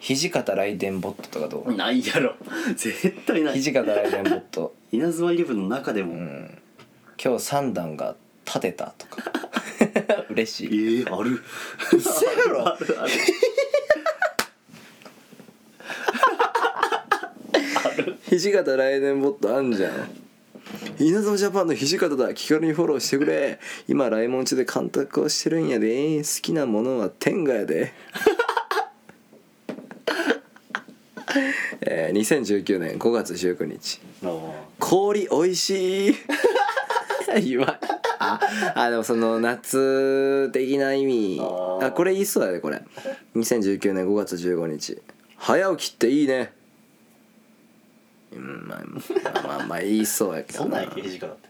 [0.00, 1.74] 土方来電ボットとかどう？
[1.74, 2.34] ないやろ。
[2.76, 3.60] 絶対ない。
[3.60, 4.74] 土方来電ボット。
[4.90, 6.58] 稲妻イレブンの中でも、うん。
[7.22, 9.22] 今日三段が立てたとか。
[10.30, 10.98] 嬉しい。
[10.98, 11.40] ええある。
[11.92, 12.66] 嘘やろ？
[12.68, 13.12] あるある。
[18.28, 20.21] 土方来年ボットあんじゃん
[20.98, 22.32] 稲妻ジャパンの土方だ。
[22.34, 23.58] 気軽にフォローしてくれ。
[23.88, 26.18] 今来門中で監督をしてるんやで。
[26.18, 27.92] 好きなものは天下やで。
[31.80, 34.28] えー、2019年5月19日あ
[34.78, 36.14] 氷おいしい。
[37.42, 37.68] 言わん。
[38.18, 38.38] あ
[38.74, 41.40] あでもその夏的な意味。
[41.80, 42.82] あこれ言いそうだねこれ。
[43.34, 44.98] 2019年5月15日
[45.36, 46.52] 早起きっていいね
[48.34, 51.48] うんまあまあまあ言いそうやけどなそんなんやけ土方って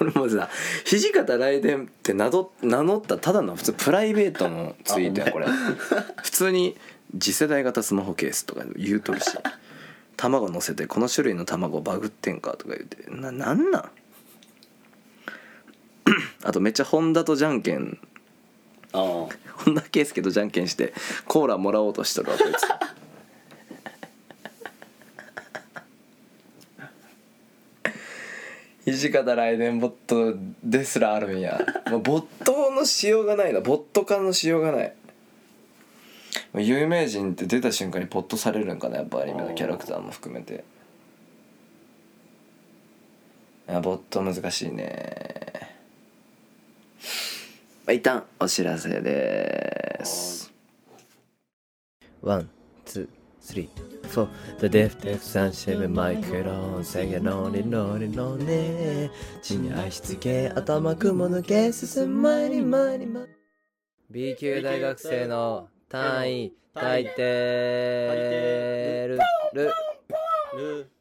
[0.00, 0.48] 俺もさ
[0.84, 5.46] 土方来電って名ど名乗ったただの普通プライベートのツイートやこれ
[6.22, 6.76] 普通に
[7.18, 9.30] 次世代型スマホケースとか言うとるし
[10.16, 13.90] 卵乗せてこの種類の卵バグってんかとか言うてななんなん
[16.44, 17.98] あとめっちゃホンダとじゃんけん
[18.92, 19.02] ああ
[19.64, 20.92] 本田圭佑とじゃんけんして
[21.26, 22.99] コーラもらおうとしとるわこいつ
[28.92, 31.60] 土方来年ボットですらあるんや。
[31.90, 33.60] もうボットのしようがないな。
[33.60, 34.92] ボット化のしようがない。
[36.54, 40.64] 有名人って出た瞬間にポッとされるんかなやっぱアニメのキャラクターも含めて。
[43.68, 45.14] いやボット難しいね。
[47.86, 50.52] まあ一旦お知らせです。
[52.22, 52.50] ワン
[52.84, 53.08] ツー
[53.40, 63.26] スリーフォー The Deaf Deaf Sunshine マイクロンセゲノリノリノね地に愛しつけ頭雲抜け進む前に前に前
[64.10, 69.18] B 級大学生の単位大抵る。
[69.52, 69.70] る
[70.54, 70.54] る。
[70.54, 70.99] ロ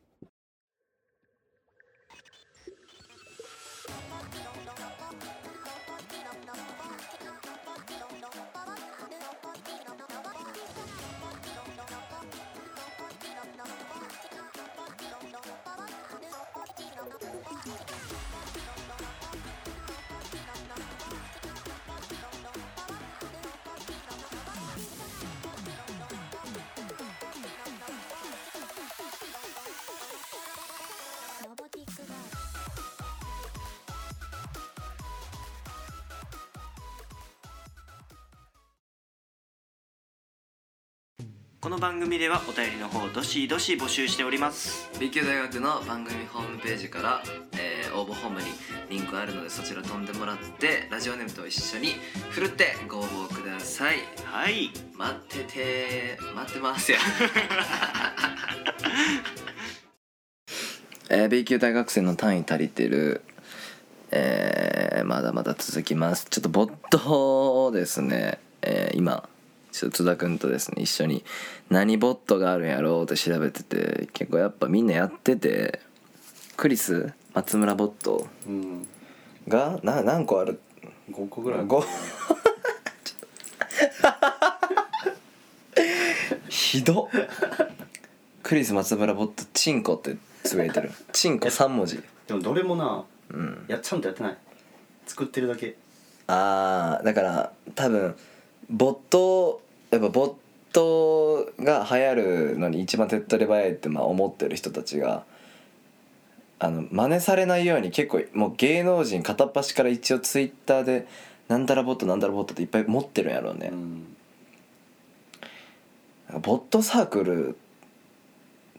[41.61, 44.89] この番組ではお便りの方どしどし募集しております。
[44.97, 47.21] B 級大学の番組ホームページから、
[47.53, 48.45] えー応募ホームに
[48.89, 51.95] リンクあるのでそちら飛んでもらってラジオネームと一緒に
[52.29, 53.97] ふるってご応募ください。
[54.23, 54.69] はい。
[54.95, 56.97] 待ってて待ってますよ。
[61.09, 63.21] えー B 級大学生の単位足りてる。
[64.11, 66.25] えーまだまだ続きます。
[66.29, 69.27] ちょっとボットをですね、えー今
[69.71, 71.23] ちょっと津田君とですね一緒に
[71.69, 75.79] 何ボットがあるんやろうって調べてて結構やっぱみんなやってて
[76.57, 78.87] クリス松村ボットうん
[79.47, 80.59] がな何個ある
[81.11, 81.65] ？5個ぐらい。
[81.65, 81.83] ご
[86.49, 87.07] ひどっ。
[88.43, 90.91] クリス松村ボットチンコってつぶやいてる。
[91.11, 92.01] チンコ3文字。
[92.27, 93.65] でもどれもなうん。
[93.67, 94.37] やっちゃんとやってない。
[95.07, 95.75] 作ってるだけ。
[96.27, 98.15] あーだから多分
[98.69, 100.33] ボットやっぱボッ
[100.73, 105.23] トが流行るのに一番手っ取り早いってまあ思ってる人たちが
[106.59, 111.07] あの真似されないように結構もう芸能人片っ端から一応ツイッターで
[111.47, 113.69] 「なんだらボットなんだらボット」っていっぱい持ってるんやろうね。
[113.71, 114.15] う、ん。
[116.41, 117.57] ボットサークル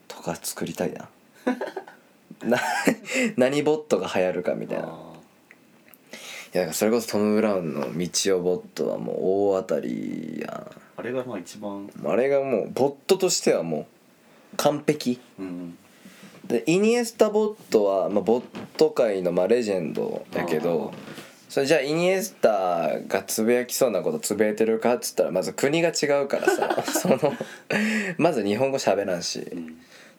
[0.07, 1.09] とか作りたいな。
[2.45, 2.59] な
[3.37, 5.10] 何ボットが流行るかみたいな
[6.53, 9.17] やだからそれこそトム・ブラウンの「道をボット」はもう
[9.55, 11.89] 大当たりやあれがまあ一番。
[12.05, 13.87] あれがもうボットとしてはも
[14.53, 15.21] う完璧。
[15.39, 15.79] うん
[16.45, 18.43] でイニエスタボットは、まあ、ボッ
[18.77, 20.93] ト界のまあレジェンドやけど
[21.49, 27.19] それじゃあイニエスタがつぶやきそうなことつぶやいてるかっつったらまず国が違うからさ その
[28.19, 29.41] まず日本語喋らんし。
[29.41, 29.67] うん。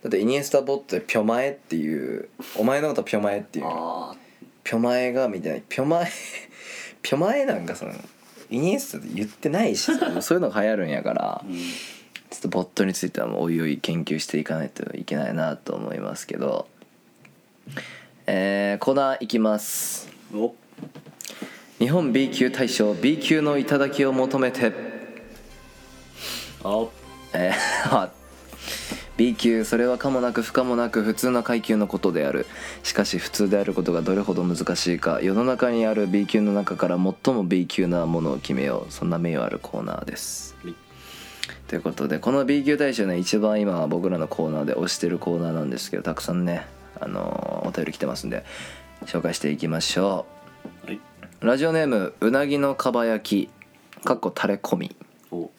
[0.04, 3.66] だってイニエスタボットでピョマエっていうお前のことピョマエっていう。
[3.68, 4.16] あ
[4.64, 6.12] ピョマエがみたいなピョマエ
[7.02, 7.94] ピョマエなんかその
[8.50, 11.56] イニエスタで言ってないしさそういうのが流行るんやからあうん。
[11.58, 16.68] ちょっとボットについてはもうおいおい研究していかないといけないなと思いますけど
[18.28, 20.08] えー、コーナーいきます。
[20.34, 20.54] お。
[21.80, 24.72] 日本 B 級大賞 B 級の頂を求めて。
[26.64, 26.86] あ。
[27.34, 28.12] えー あ
[29.18, 32.46] B 級それは可もなく不可もなく普通の階級のことである。
[32.84, 38.92] しかし普通であることがどれほど難しいか世の中にある B 級の中から最も B 級なものを決めよう。
[38.92, 40.56] そんな名誉あるコーナーです。
[40.64, 40.76] はい。
[41.68, 46.66] ということでこの B 級大賞ね一番今僕らのコーナーで推してるコーナーなんですけどたくさんね
[47.00, 48.44] あのーお便り来てますんで
[49.06, 50.26] 紹介していきましょ
[50.86, 50.96] はい。
[50.96, 54.96] うラジオネームうなぎのかば焼きかっこタレ込み。
[55.32, 55.50] お。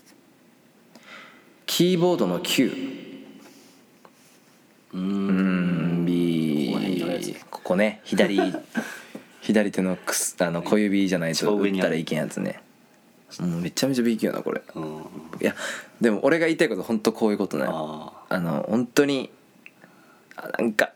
[1.64, 3.01] キーボードの Q
[4.92, 6.06] ううん。
[6.06, 8.38] ここら辺にあるやつここね左。
[9.42, 12.62] 左手のくすあの小指じゃない一と打ったらいけんやつね。
[13.40, 14.62] もうめちゃめちゃ B 級やなこれ。
[14.74, 14.84] うん。
[15.40, 15.54] いや
[16.00, 19.30] でも俺が言いたいこと本当こういうことねああの本当に
[20.36, 20.92] あなんか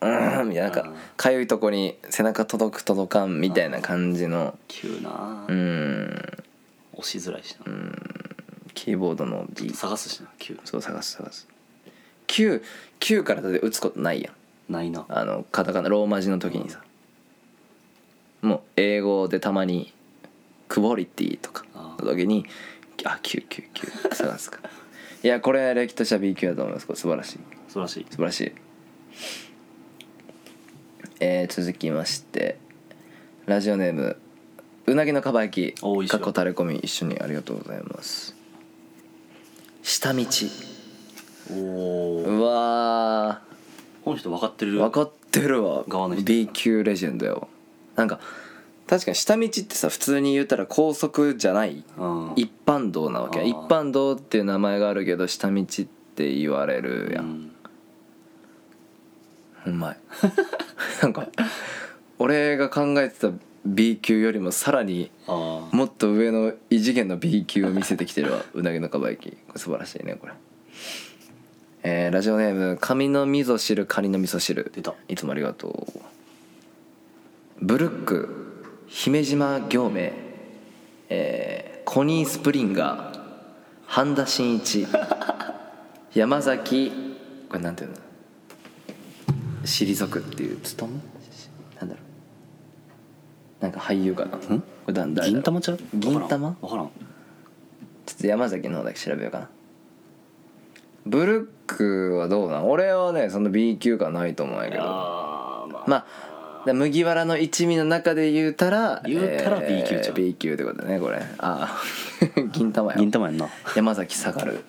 [0.00, 4.56] うーんみたいななんかかゆいとこに背中届く届かんみたいな感じの。
[4.68, 5.44] 急な。
[5.48, 6.44] うーん。
[6.94, 7.72] 押しづらいしな。
[8.74, 11.48] キーボードの B 探すしな急そう探す探す
[12.34, 12.64] Q,
[12.98, 14.32] Q からだって打つことないや
[14.68, 14.72] ん。
[14.72, 15.06] ないな。
[15.08, 16.82] あのカタカナローマ字の時にさ。
[18.42, 19.92] もう英語でたまに
[20.68, 22.44] 「クオリティ」とかあの時に
[23.06, 24.58] 「あ999」探すか。
[24.64, 24.70] ら
[25.22, 26.88] いやこれ歴とした B 級だと思います。
[26.88, 27.38] これ素晴らしい。
[27.68, 28.06] 素晴らしい。
[28.10, 28.52] 素晴らしい。
[31.20, 32.58] えー、続きまして
[33.46, 34.16] ラジオネーム
[34.86, 38.34] うなぎのかば焼きかっこタレコミ一緒にありがとうございます。
[39.84, 40.24] 下道
[41.50, 43.40] うわ
[44.04, 45.84] この人分かってるー分かってるわ。
[45.88, 46.24] 側の人。
[46.24, 47.48] B 級レジェンドよ
[47.96, 48.20] なんか
[48.86, 52.32] 確かに下道ってさ普通に言ったら高速じゃないうん。
[52.36, 55.64] 一般道なわけ一般道っていう名前があるけど下道っ
[56.14, 57.28] て言われるやうん。
[57.28, 57.50] ん
[59.66, 59.96] うまい
[61.02, 61.28] なんか
[62.18, 63.30] 俺が考えてた
[63.64, 68.44] B 級よりもさらにもっと上の異次元の B 級を見せてきてるわ。
[68.52, 69.36] うなぎのかば焼き。
[69.58, 70.34] 素晴らしいねこれ
[71.86, 74.72] えーラジオネーム紙の味噌汁カニの味噌汁。
[74.74, 74.94] 出た。
[75.06, 76.00] いつもありがとう。
[77.60, 80.12] ブルック姫島行明。
[81.10, 83.20] えーコニー・スプリンガー。
[83.86, 84.86] 半田真一。
[86.14, 86.90] 山崎
[87.50, 87.96] これなんていうの？
[89.64, 90.60] 退くっていう。
[90.62, 91.00] 務む
[91.78, 92.00] なんだろ
[93.60, 93.62] う。
[93.62, 94.38] なんか俳優かな。
[94.38, 95.78] これだ誰だ銀玉ちゃう？
[95.92, 96.52] 銀玉？
[96.62, 96.86] 分からん。
[98.06, 99.50] ちょっと山崎の方だけ調べようかな
[101.06, 102.70] ブルックはどうなん？
[102.70, 104.82] 俺はねその B 級感ないと思うんやけど。
[104.84, 105.84] ああまあ。
[105.86, 106.06] まあ
[106.64, 111.18] で麦わらの一味の中で言うたら言うたら B 級じゃん B 級ってことだねこれ。
[111.38, 111.80] ああ
[112.52, 112.98] 銀玉や。
[112.98, 113.48] 銀玉やんな。
[113.76, 114.60] 山崎下がる。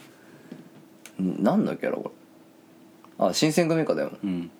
[1.21, 2.11] んなんだっけやろこ
[3.19, 3.27] れ。
[3.29, 4.51] あ新選組かだようん。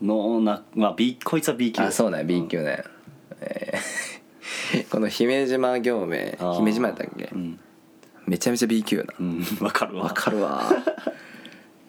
[0.00, 1.82] のなまあ B こいつは B 級。
[1.82, 2.82] あそうね B 級ね、
[3.42, 6.56] えー この姫島行明あー。
[6.56, 7.28] 姫島やったっけ？
[7.32, 7.60] うん
[8.26, 9.14] めちゃめちゃ B 級やな。
[9.18, 10.04] うん分かるわ。
[10.04, 10.62] わかるわ。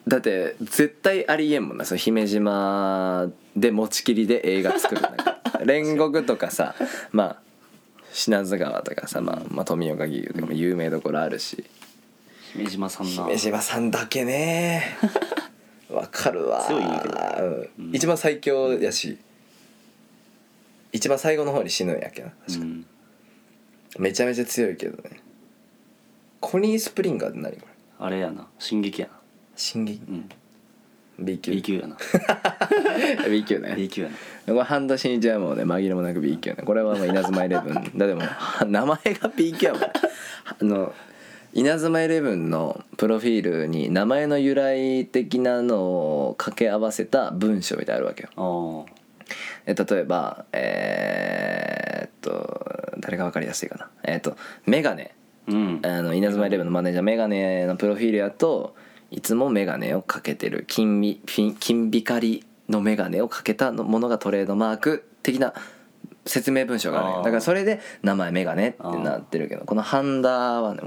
[0.08, 1.84] だって絶対ありえんもんな。
[1.84, 6.74] その姫島で持ちきりで映画作るなんか煉獄とかさ
[7.10, 7.36] まあ
[8.12, 11.64] 品津川とかさ、まあ、まあ富岡義勇とかも有名どころあるし。
[12.52, 13.24] 姫島さんな。
[13.24, 14.96] 姫島さんだけね。
[15.90, 16.64] わかるわ。
[16.66, 17.16] 強いんやけど
[17.78, 17.94] うん。
[17.94, 19.18] 一番最強やし。
[20.92, 22.86] 一番最後の方に死ぬんやけど確か、うん。
[23.98, 25.20] めちゃめちゃ強いけどね
[26.40, 27.66] コニー・スプリンガーって何これ？
[27.98, 28.46] あれやな。
[28.58, 29.14] 進撃やな。
[29.56, 30.00] 進撃？
[30.08, 30.28] うん。
[31.18, 31.50] B 級。
[31.52, 31.96] B 級やな。
[33.28, 33.74] B 級ね。
[33.76, 34.14] B 級やな。
[34.46, 36.56] これ半田真一はもうね紛れもなく B 級ね。
[36.64, 37.74] これはもう稲妻イレブン。
[37.96, 38.22] だでも
[38.66, 39.80] 名前が B 級やもん。
[39.82, 39.92] ね
[40.44, 40.92] あの
[41.54, 45.78] 稲妻イレブンのプロフィールに名前の由来的なの
[46.28, 48.86] を掛け合わせた文章みたいなのあるわけよ。
[48.86, 48.92] あ
[49.64, 53.88] え例えばえーっと誰が分かりやすいかな。
[54.04, 55.12] えーっとメガネ。
[55.12, 55.80] あうん。
[55.82, 58.74] あの稲妻イレブンのマネージャーメガネのプロフィールやと
[59.10, 65.54] いつもメガネをかけてる金み金金光のメガネをかけたものがトレードマーク的な
[66.24, 70.82] 説明文章があるだからそれで名前メガネってなってるけどこのハンダはね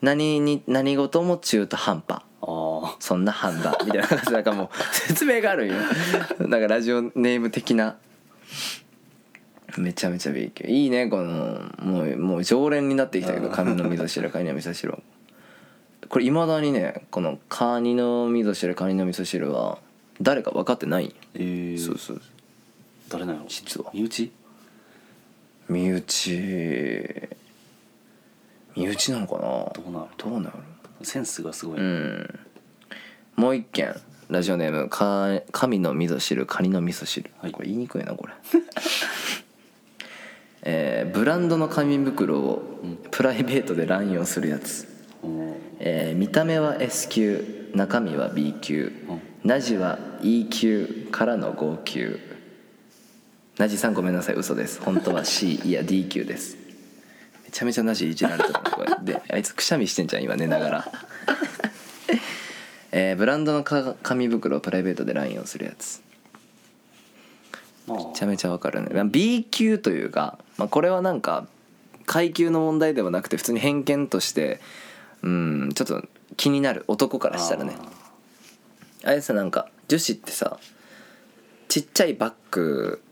[0.00, 2.22] 何に何事も中途半端。
[2.40, 5.74] あそんなハンダみたいな感じなんかもう説明があるんよ。
[6.38, 7.96] なんかラジオネーム的な
[9.78, 14.98] めちゃめちゃ B 級いいねこのもうもう常連になってきたけど紙の味噌汁カニの味噌汁
[16.08, 19.78] これいまだにねこのカニの味噌汁カニの味噌汁は
[20.20, 21.14] 誰か分かってない？
[21.34, 22.20] えー、そうそう。
[23.08, 23.44] 誰なの？
[23.46, 23.90] 実は。
[23.94, 24.32] 身内？
[25.68, 27.28] 身内。
[28.74, 29.40] 身内なのかな？
[29.40, 30.06] どうなる？
[30.16, 30.56] どうなる？
[31.02, 32.40] センスがすごい、うん。
[33.36, 33.94] もう一件。
[34.28, 37.52] ラジオネームか神の味噌汁カニの味噌汁、はい。
[37.52, 38.32] これ言いにくいなこれ
[40.70, 44.86] えーブランドの 紙袋をプライベートで乱用するやつ、
[45.80, 48.92] えー見た目は S 級中身は B 級、
[49.44, 52.18] ナジは E 級からの号級。
[53.56, 54.36] ナジさんごめんなさい。
[54.36, 54.80] 嘘です。
[54.80, 56.56] 本当は C いや D 級です。
[57.44, 58.52] めちゃめちゃナジいじられてる。
[58.52, 58.88] なこれ。
[59.02, 60.92] であいつくしゃみしてんじゃん今寝ながら。
[62.92, 66.00] えーブランドのか紙袋をプライベートで乱用するやつ。
[66.00, 66.07] まあ
[67.88, 68.90] めちゃめちゃわかるね。
[68.92, 71.46] まあ B 級というか、まあ、これはなんか
[72.06, 74.60] 階級の問題ではなくて普通に偏見として
[75.22, 76.04] うんちょっと
[76.36, 76.84] 気になる。
[76.88, 77.76] 男からしたらね。
[79.04, 80.58] あれさなんか女子ってさ
[81.68, 83.02] ちっちゃいバッグ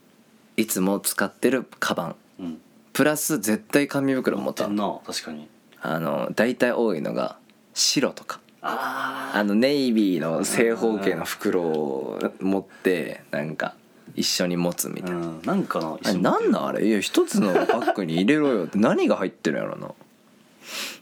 [0.56, 2.16] いつも使ってるカバン。
[2.40, 2.60] うん。
[2.92, 4.98] プラス絶対紙袋持たんな。
[5.06, 5.48] 確かに。
[5.82, 7.36] あの大体多いのが
[7.74, 8.40] 白とか。
[8.62, 13.74] ああのネイビーの正方形の袋を持ってなんか
[14.16, 15.16] 一緒に持つみたいな。
[15.16, 16.86] うんなんかなあれなんなんあれ？
[16.86, 19.88] いや一つのバッグに入れろよって何が入ってるんやろな。
[19.88, 19.92] い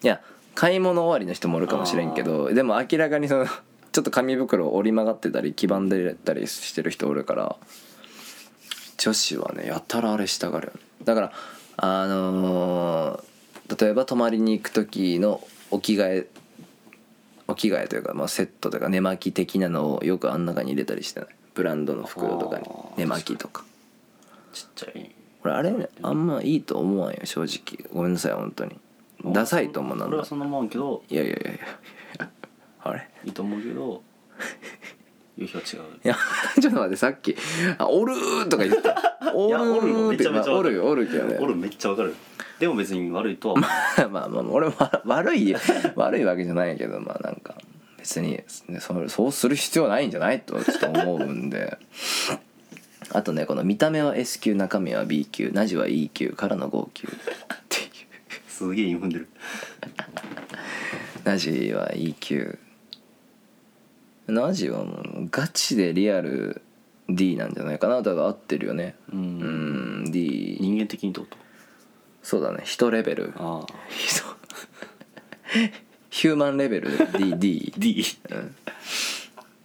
[0.07, 0.21] や
[0.55, 3.47] 買い物終わりの人もおるかもしれんけどでも明らかにその
[3.93, 7.57] ちょっと紙袋折り曲がってたり黄ばんでたりしてる人おるから
[8.99, 10.81] 女子はねやたらあれしたがるよね。
[11.05, 11.33] だから
[11.77, 13.25] あのー
[13.81, 15.41] 例えば泊まりに行く時の
[15.71, 16.27] お着替え
[17.49, 21.29] お着替えというか、まあ、セットというか寝巻き的なのをよくあん中に入れたりしてない？
[21.55, 23.65] ブランドの袋とかにあー寝巻きとか。
[24.53, 25.11] ちっちゃい。
[25.43, 27.89] これあれねあんまいいと思わんよ正直。
[27.93, 28.79] ごめんなさい本当に。
[29.27, 31.03] ダサいと思うなんだ俺はそんなもんけど。
[31.09, 31.55] いやいやいやい
[32.19, 32.29] や。
[32.83, 33.09] あれ？
[33.25, 34.03] いいと思うけど。
[35.37, 35.81] 夕日は違う。
[36.05, 36.17] いや
[36.61, 37.37] ちょっと待ってさっき
[37.79, 40.13] 「あおるー」とか言った 「おるおるよ。
[40.13, 41.39] ー」っちゃめちゃおるよおるけどね。
[41.41, 42.15] 俺めっちゃわかる。
[42.59, 43.57] でも別に悪いとは
[44.11, 45.55] まあまあ俺は悪い
[45.97, 47.55] 悪いわけじゃないけどまあなんか
[48.05, 48.33] 別に、
[48.69, 51.79] ね、そそうする必要ないんじゃないとちょっと思うんで。
[53.13, 57.11] あとねこの見た目は S 級中身は B 級ナジは E 級からの5級っ
[57.69, 57.91] ていう。
[58.49, 59.29] すげえ韻踏んでる。
[61.25, 62.59] ナジは E 級。
[64.27, 66.61] ナジはもうガチでリアル
[67.09, 68.03] D なんじゃないかな。
[68.03, 68.97] だから合ってるよね。
[69.13, 71.37] ううんん D 人間的にってこと？
[72.23, 72.65] そうだね。
[72.65, 73.33] 1レベル。
[73.37, 73.67] ああ。
[74.09, 74.37] そう
[76.15, 78.05] ヒューマンレベルで D, D D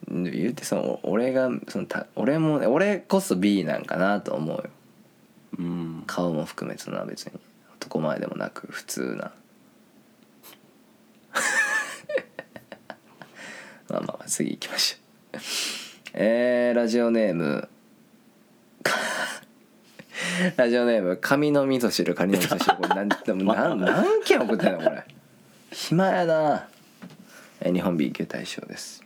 [0.09, 4.63] 言うてその俺がそのた俺もね俺こそ B なんかなと思うよ。
[5.59, 6.03] うん。
[6.07, 7.33] 顔も含めそんな別に。
[7.75, 9.31] 男前でもなく普通な。
[13.89, 14.97] まあまあ次行きましょ
[15.37, 15.41] う。
[16.15, 17.69] えー、ラジオネーム。
[20.57, 22.75] ラジオネーム紙の味噌汁カニの味噌汁。
[22.75, 25.05] これなんでも何何件送ってんのこれ
[25.79, 26.67] 暇やな。
[27.61, 29.01] えー日本 B 級大賞です。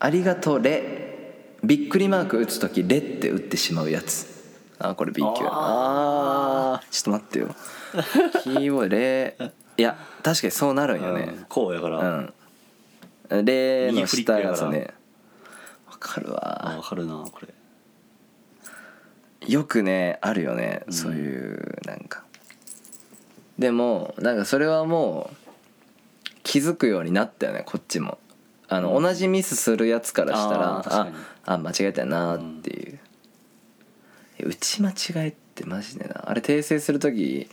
[0.00, 4.26] ありがとうレびっくりマーク打つ時レって打ってしまうやつ。
[4.80, 6.90] あこれ B 級あー。
[6.90, 7.54] ちょっと待ってよ。
[8.42, 9.36] キーボードレ
[9.76, 11.32] いや確かにそうなるんよね。
[11.32, 11.98] うんこうやから、
[13.30, 13.44] うん。
[13.44, 14.94] レの下が右フリッね
[15.88, 16.72] わかるわ。
[16.72, 17.54] あわかるなこれ。
[19.46, 20.92] よくねあるよね、うん。
[20.92, 22.25] そういうなんか
[23.58, 25.36] でもなんかそれはもう
[26.42, 28.18] 気づくようになったよねこっちも。
[28.68, 31.14] あの、同じミスするやつからしたらああー確かに。
[31.44, 32.98] あ間違えたよなっていう、
[34.48, 36.28] 打ち間違えってマジでな。
[36.28, 37.48] あれ訂正する時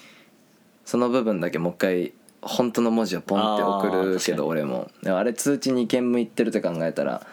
[0.85, 4.37] その部分だけもう一回本当の文字をポンって送あーるけ確かに。
[4.37, 4.89] ど俺も。
[5.03, 7.25] でもあれ通知2件もいってるって考えたら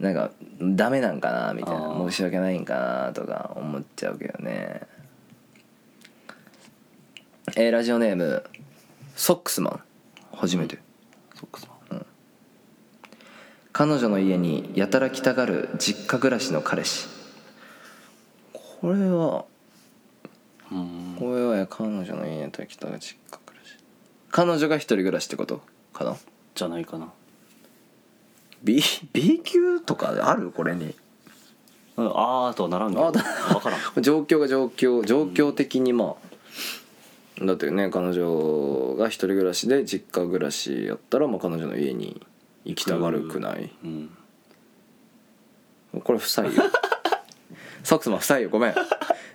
[0.00, 1.94] なんかダメなんかなみたいな。
[2.08, 4.82] 申し訳ないんかなとか思っちゃうけどね
[7.56, 8.44] えーラジオネーム
[9.16, 9.80] ソックスマン。
[10.32, 10.78] 初めて、
[11.34, 11.68] そっかそ
[13.72, 17.08] 彼女の家にやたら来たがる実家暮らしの彼氏。
[18.52, 19.44] これは
[20.70, 21.16] ううん。
[21.18, 23.76] これは彼女の家にやたら来たがる実家暮らし。
[24.30, 25.62] 彼女が一人暮らしってこと？
[25.92, 26.16] かな？
[26.54, 27.08] じゃないかな。
[28.62, 28.80] B,
[29.12, 30.52] B 級とかある？
[30.52, 30.94] これに。
[31.96, 32.06] うん。
[32.06, 33.10] あーとはならんけど。
[33.10, 33.20] 分
[33.60, 34.02] からん。
[34.02, 36.14] 状況が状況状況的にまあ、
[37.46, 42.24] だってね彼女が一人暮らしで実家暮らしやったら、まあ、彼女の家に
[42.64, 43.72] 行きたがるくない？
[43.84, 44.10] うん。
[46.04, 46.62] これ不採用。
[47.84, 48.50] ソックスマン不採用？
[48.50, 48.74] ごめん。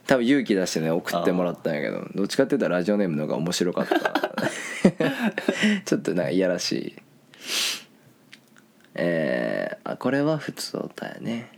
[0.08, 2.08] 多分勇気出してね送ってもらったんやけど。
[2.16, 3.98] どっちかって言ったらラジオネームの方が面白かった。
[5.86, 6.96] ちょっとなんかいやらしい。
[8.96, 11.57] えー、あこれは普通だよね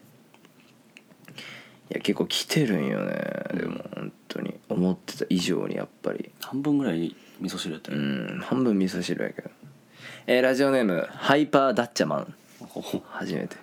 [1.91, 3.13] いや結構来てるんよね。
[3.53, 4.59] でも本当に。
[4.69, 6.31] 思ってた以上にやっぱり。
[6.41, 9.49] 半分ぐらい味噌汁やったうよ、ん半分味噌汁やけど。
[10.27, 12.33] えー、ラジオネームハイパーダッチャマン。
[13.09, 13.55] 初めて。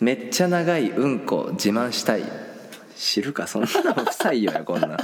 [0.00, 2.22] めっちゃ長いうんこ自慢したい。
[2.96, 3.46] 知るか？
[3.46, 4.88] そんなの不採用や こんな。
[4.88, 4.98] ん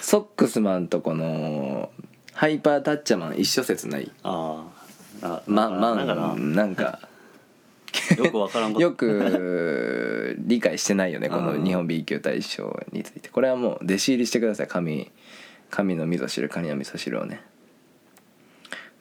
[0.00, 1.90] ソックスマンとこの
[2.32, 4.10] ハイパータッチャマン一緒説ない。
[4.24, 5.26] あー。
[5.26, 6.34] あままなんかな。
[6.34, 6.98] なんか
[8.16, 8.82] よくわからんこと。
[8.82, 13.28] よく理解してないよねこのうん日本 B 級大賞について。
[13.28, 14.66] これはもう弟子入りしてください。
[14.66, 15.10] 神
[15.70, 17.42] 神の味噌汁カニの味噌汁をね。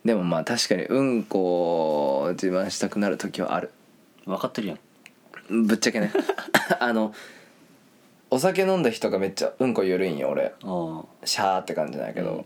[0.05, 3.71] でもまあ確かにうんこを自慢したくなる時はある。
[4.25, 5.67] 分かってるやん。
[5.67, 6.11] ぶっちゃけね。
[6.79, 7.13] あの
[8.31, 10.53] お酒飲んだ人がめっちゃうんこ緩いんよ俺。
[10.63, 12.45] あシャーって感じなんやけど、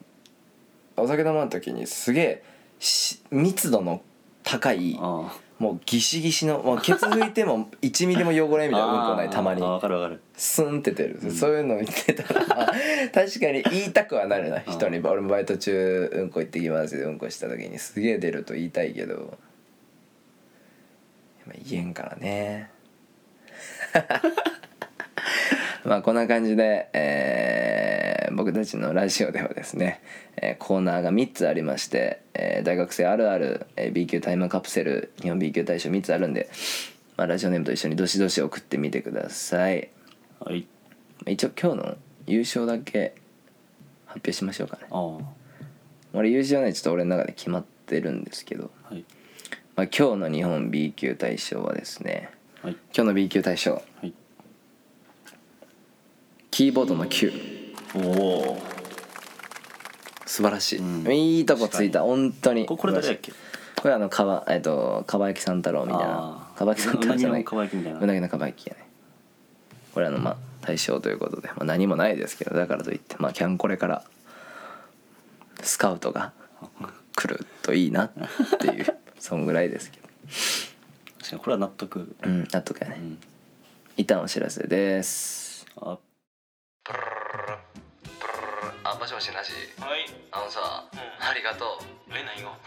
[0.96, 2.44] お酒飲まん時にすげえ
[2.80, 4.02] し密度の
[4.44, 9.62] 高いああもうギシギシのもうケツ拭いても1ミリも汚れみたいなうんこないたまに。
[9.62, 10.22] わかるわかる。
[10.36, 12.74] スンって出る、そういうの言ってたら、ま あ
[13.14, 15.00] 確かに言いたくはなるな人に。
[15.00, 17.78] 俺もバイト中うんこ行ってきますでうんこした時に。
[17.80, 19.38] すげえ出ると言いたいけど。
[21.46, 22.70] まあ言えんからね
[25.86, 30.02] まあこんな感じで、えー僕たちのラジオではですね、
[30.38, 36.50] えーコーナーが3つありまして、えー大学生あるある、えー B 級タイムカプセル日本 B 級大賞3つあるんで、
[37.18, 39.90] まあ、ラジオネームと一緒にどしどし送ってみてください。
[40.40, 40.66] はい。
[41.28, 43.14] 一応今日の優勝だけ
[44.06, 44.84] 発表しましょうかね。
[44.90, 45.08] ああ。
[45.18, 45.22] は
[46.14, 49.04] 俺優勝はねちょっと俺の中で決まってるんですけど、い。
[49.76, 52.30] まあ、今日の日本 B 級大賞はですね
[52.62, 52.74] はい。
[52.96, 54.14] 今日の B 級大賞はい
[56.54, 57.34] キーボードの9
[57.96, 58.58] おお
[60.28, 61.12] 素晴らしい、うん。
[61.12, 62.04] いいとこついた。
[62.04, 62.68] 本当に。
[62.68, 63.34] ここれ誰だっけ？
[63.76, 66.06] これあのかばえっとかば焼き三太郎みたいな。
[66.10, 66.58] あー。
[66.60, 68.00] かば焼き三太郎じゃななぎのかば焼きみたいな？
[68.02, 68.86] うなぎのかば焼きやね。
[69.96, 74.04] これあのまあ大賞ということで、まあ、何もないですけどだからといってまあキャンコレから
[75.64, 76.34] スカウトが
[77.16, 78.12] 来るといいなっ
[78.60, 78.86] ていう
[79.18, 80.08] そんぐらいですけど。
[81.18, 82.16] 確かにこれは納得。
[82.22, 82.98] うん納得やね。
[83.00, 83.18] うん。
[83.98, 85.66] 一旦お知らせです。
[85.78, 85.98] ああ
[89.04, 89.52] もしもしなし
[89.82, 90.06] はい。
[90.32, 91.00] あのさ、うん。
[91.28, 91.84] ありがとう。
[92.12, 92.58] え何が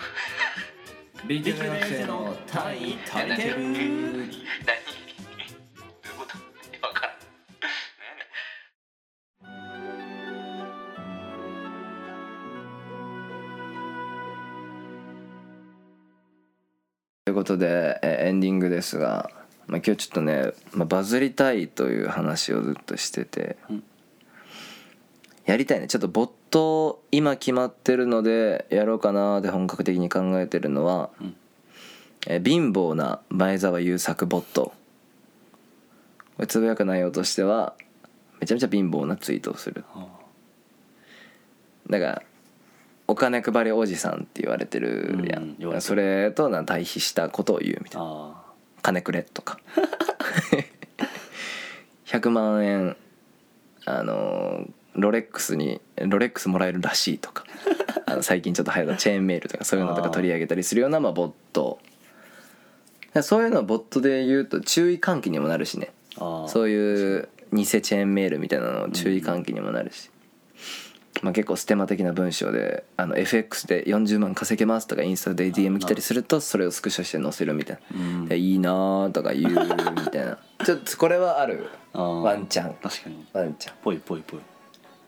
[1.26, 3.66] B 級大学生の単位足りてる何？
[3.66, 4.28] どういう
[6.18, 6.36] こと？
[6.36, 7.16] 分からん。
[17.24, 19.30] ということでえーエンディングですが、
[19.68, 23.82] まあ、今日ちょっとね、まあ、バズりたいという話をずっとしてて、うん
[25.46, 25.86] やりたいね。
[25.86, 31.36] ちょっとボット今決まってるのでやろうかなって本格的に考えてるのは、うん。
[32.26, 34.72] えー貧乏な前澤友作ボット。
[36.36, 37.74] これつぶやく内容としては
[38.40, 39.84] めちゃめちゃ貧乏なツイートをする。
[39.94, 40.08] あ
[41.88, 42.22] だから
[43.06, 45.76] お金配りおじさんって言われてるやうん言われてる。
[45.78, 48.06] んそれとな対比したことを言うみたいな。
[48.08, 48.42] あ
[48.82, 49.60] 金くれとか。
[52.06, 52.96] 100万円
[53.84, 54.66] あの
[54.96, 57.44] ロレックスにロレックスもらえるらしいとか。
[58.08, 61.80] あの最近ちょっと流行ったチェーンメールとかそういうのとか取り上げたりするようなまあボット。
[63.22, 65.92] そういうのをボットで言うと注意喚起にもなるしね。
[66.46, 70.10] そういう偽チェーンメールみたいなの注意喚起にもなるし、
[71.22, 78.00] まあ、結構ステマ的な文章であの FX で40万稼げますとかインスタで DM 来たりするとそれをスクショして載せるみたいな。
[78.00, 78.28] うん。
[78.28, 79.56] でいいなーとか言うみ
[80.10, 80.38] たいな。
[80.64, 81.66] ちょっとこれはある。
[81.92, 82.74] ワンチャン。
[82.82, 83.26] 確かに。
[83.32, 83.74] ワンチャン。
[83.82, 84.40] ぽいぽいぽい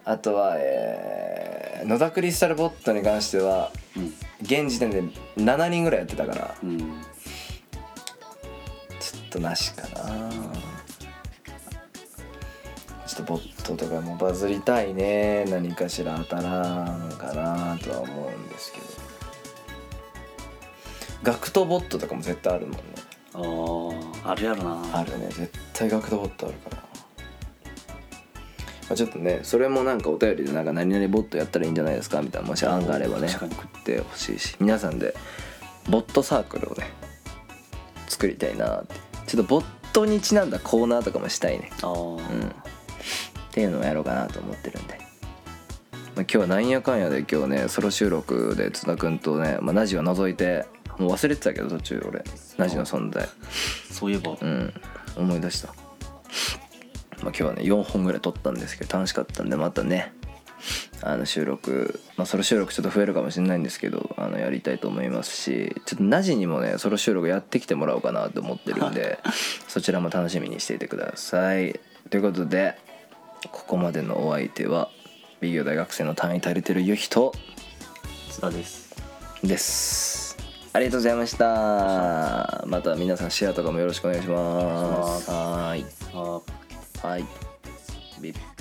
[0.09, 4.13] あとは、えー野田クリスタルボットに関してはうん。
[4.43, 5.01] 現時点で
[5.37, 6.79] 7人ぐらいやってたからうん。
[6.79, 6.85] ちょ
[9.27, 10.31] っとなしかな。
[13.07, 15.45] ちょっとボットとかもバズりたいね。
[15.45, 16.63] 何かしら当たら
[16.97, 18.87] んかなとは思うんですけど。
[21.23, 22.81] ガクトボットとかも絶対あるもんね。
[24.25, 24.99] あああるやろな。
[24.99, 25.27] あるね。
[25.27, 26.88] 絶対ガクトボットあるから、
[28.89, 35.15] まあ、ちょっとねそれもなんかお便りでなんか何々ボットやったらいいんじゃないですかみたいなもし案があればね確かに送ってほしいし皆さんで
[35.89, 36.91] ボットサークルをね
[38.09, 39.09] 作りたいなって。
[39.29, 41.71] ちょっとボットにちなんだコーナーとかもしたいね。
[41.83, 42.17] うん。
[42.17, 42.21] っ
[43.53, 50.65] ていうのをやろうかなと思ってるんで、まあ、今日はなんやかんやで今日ねソロ収録で津田君とね、まあ、ナジを除いて
[50.99, 52.25] もう忘れてたけど途中俺
[52.57, 53.29] ナジの存在。
[53.91, 54.73] そういえば、うん。
[55.17, 55.75] 思い出した、
[57.23, 60.13] まあ、今日はね4本ぐらい撮ったんですけど楽しかったんでまたね
[61.03, 69.19] あの収録まあソロ収録ちょっと増えるかもしれないんですけどあのやりたいと思いますしちょっとナジにもねソロ収録やってきてもらおうかなと思ってるんで
[69.69, 71.79] そちらも楽しみにしていてください。
[72.11, 72.77] ということで
[73.53, 74.91] ここまでのお相手は
[75.41, 77.33] 美業大学生の単位足りてるゆひと
[78.31, 78.97] 津田です。
[79.45, 80.37] です。
[80.73, 82.65] ありがとうございました。
[82.67, 82.95] また。
[82.97, 85.31] 皆さんシェアとかもよろしくお願いします。
[85.31, 86.68] はーいあ
[87.03, 87.25] はい。
[88.21, 88.58] ビッ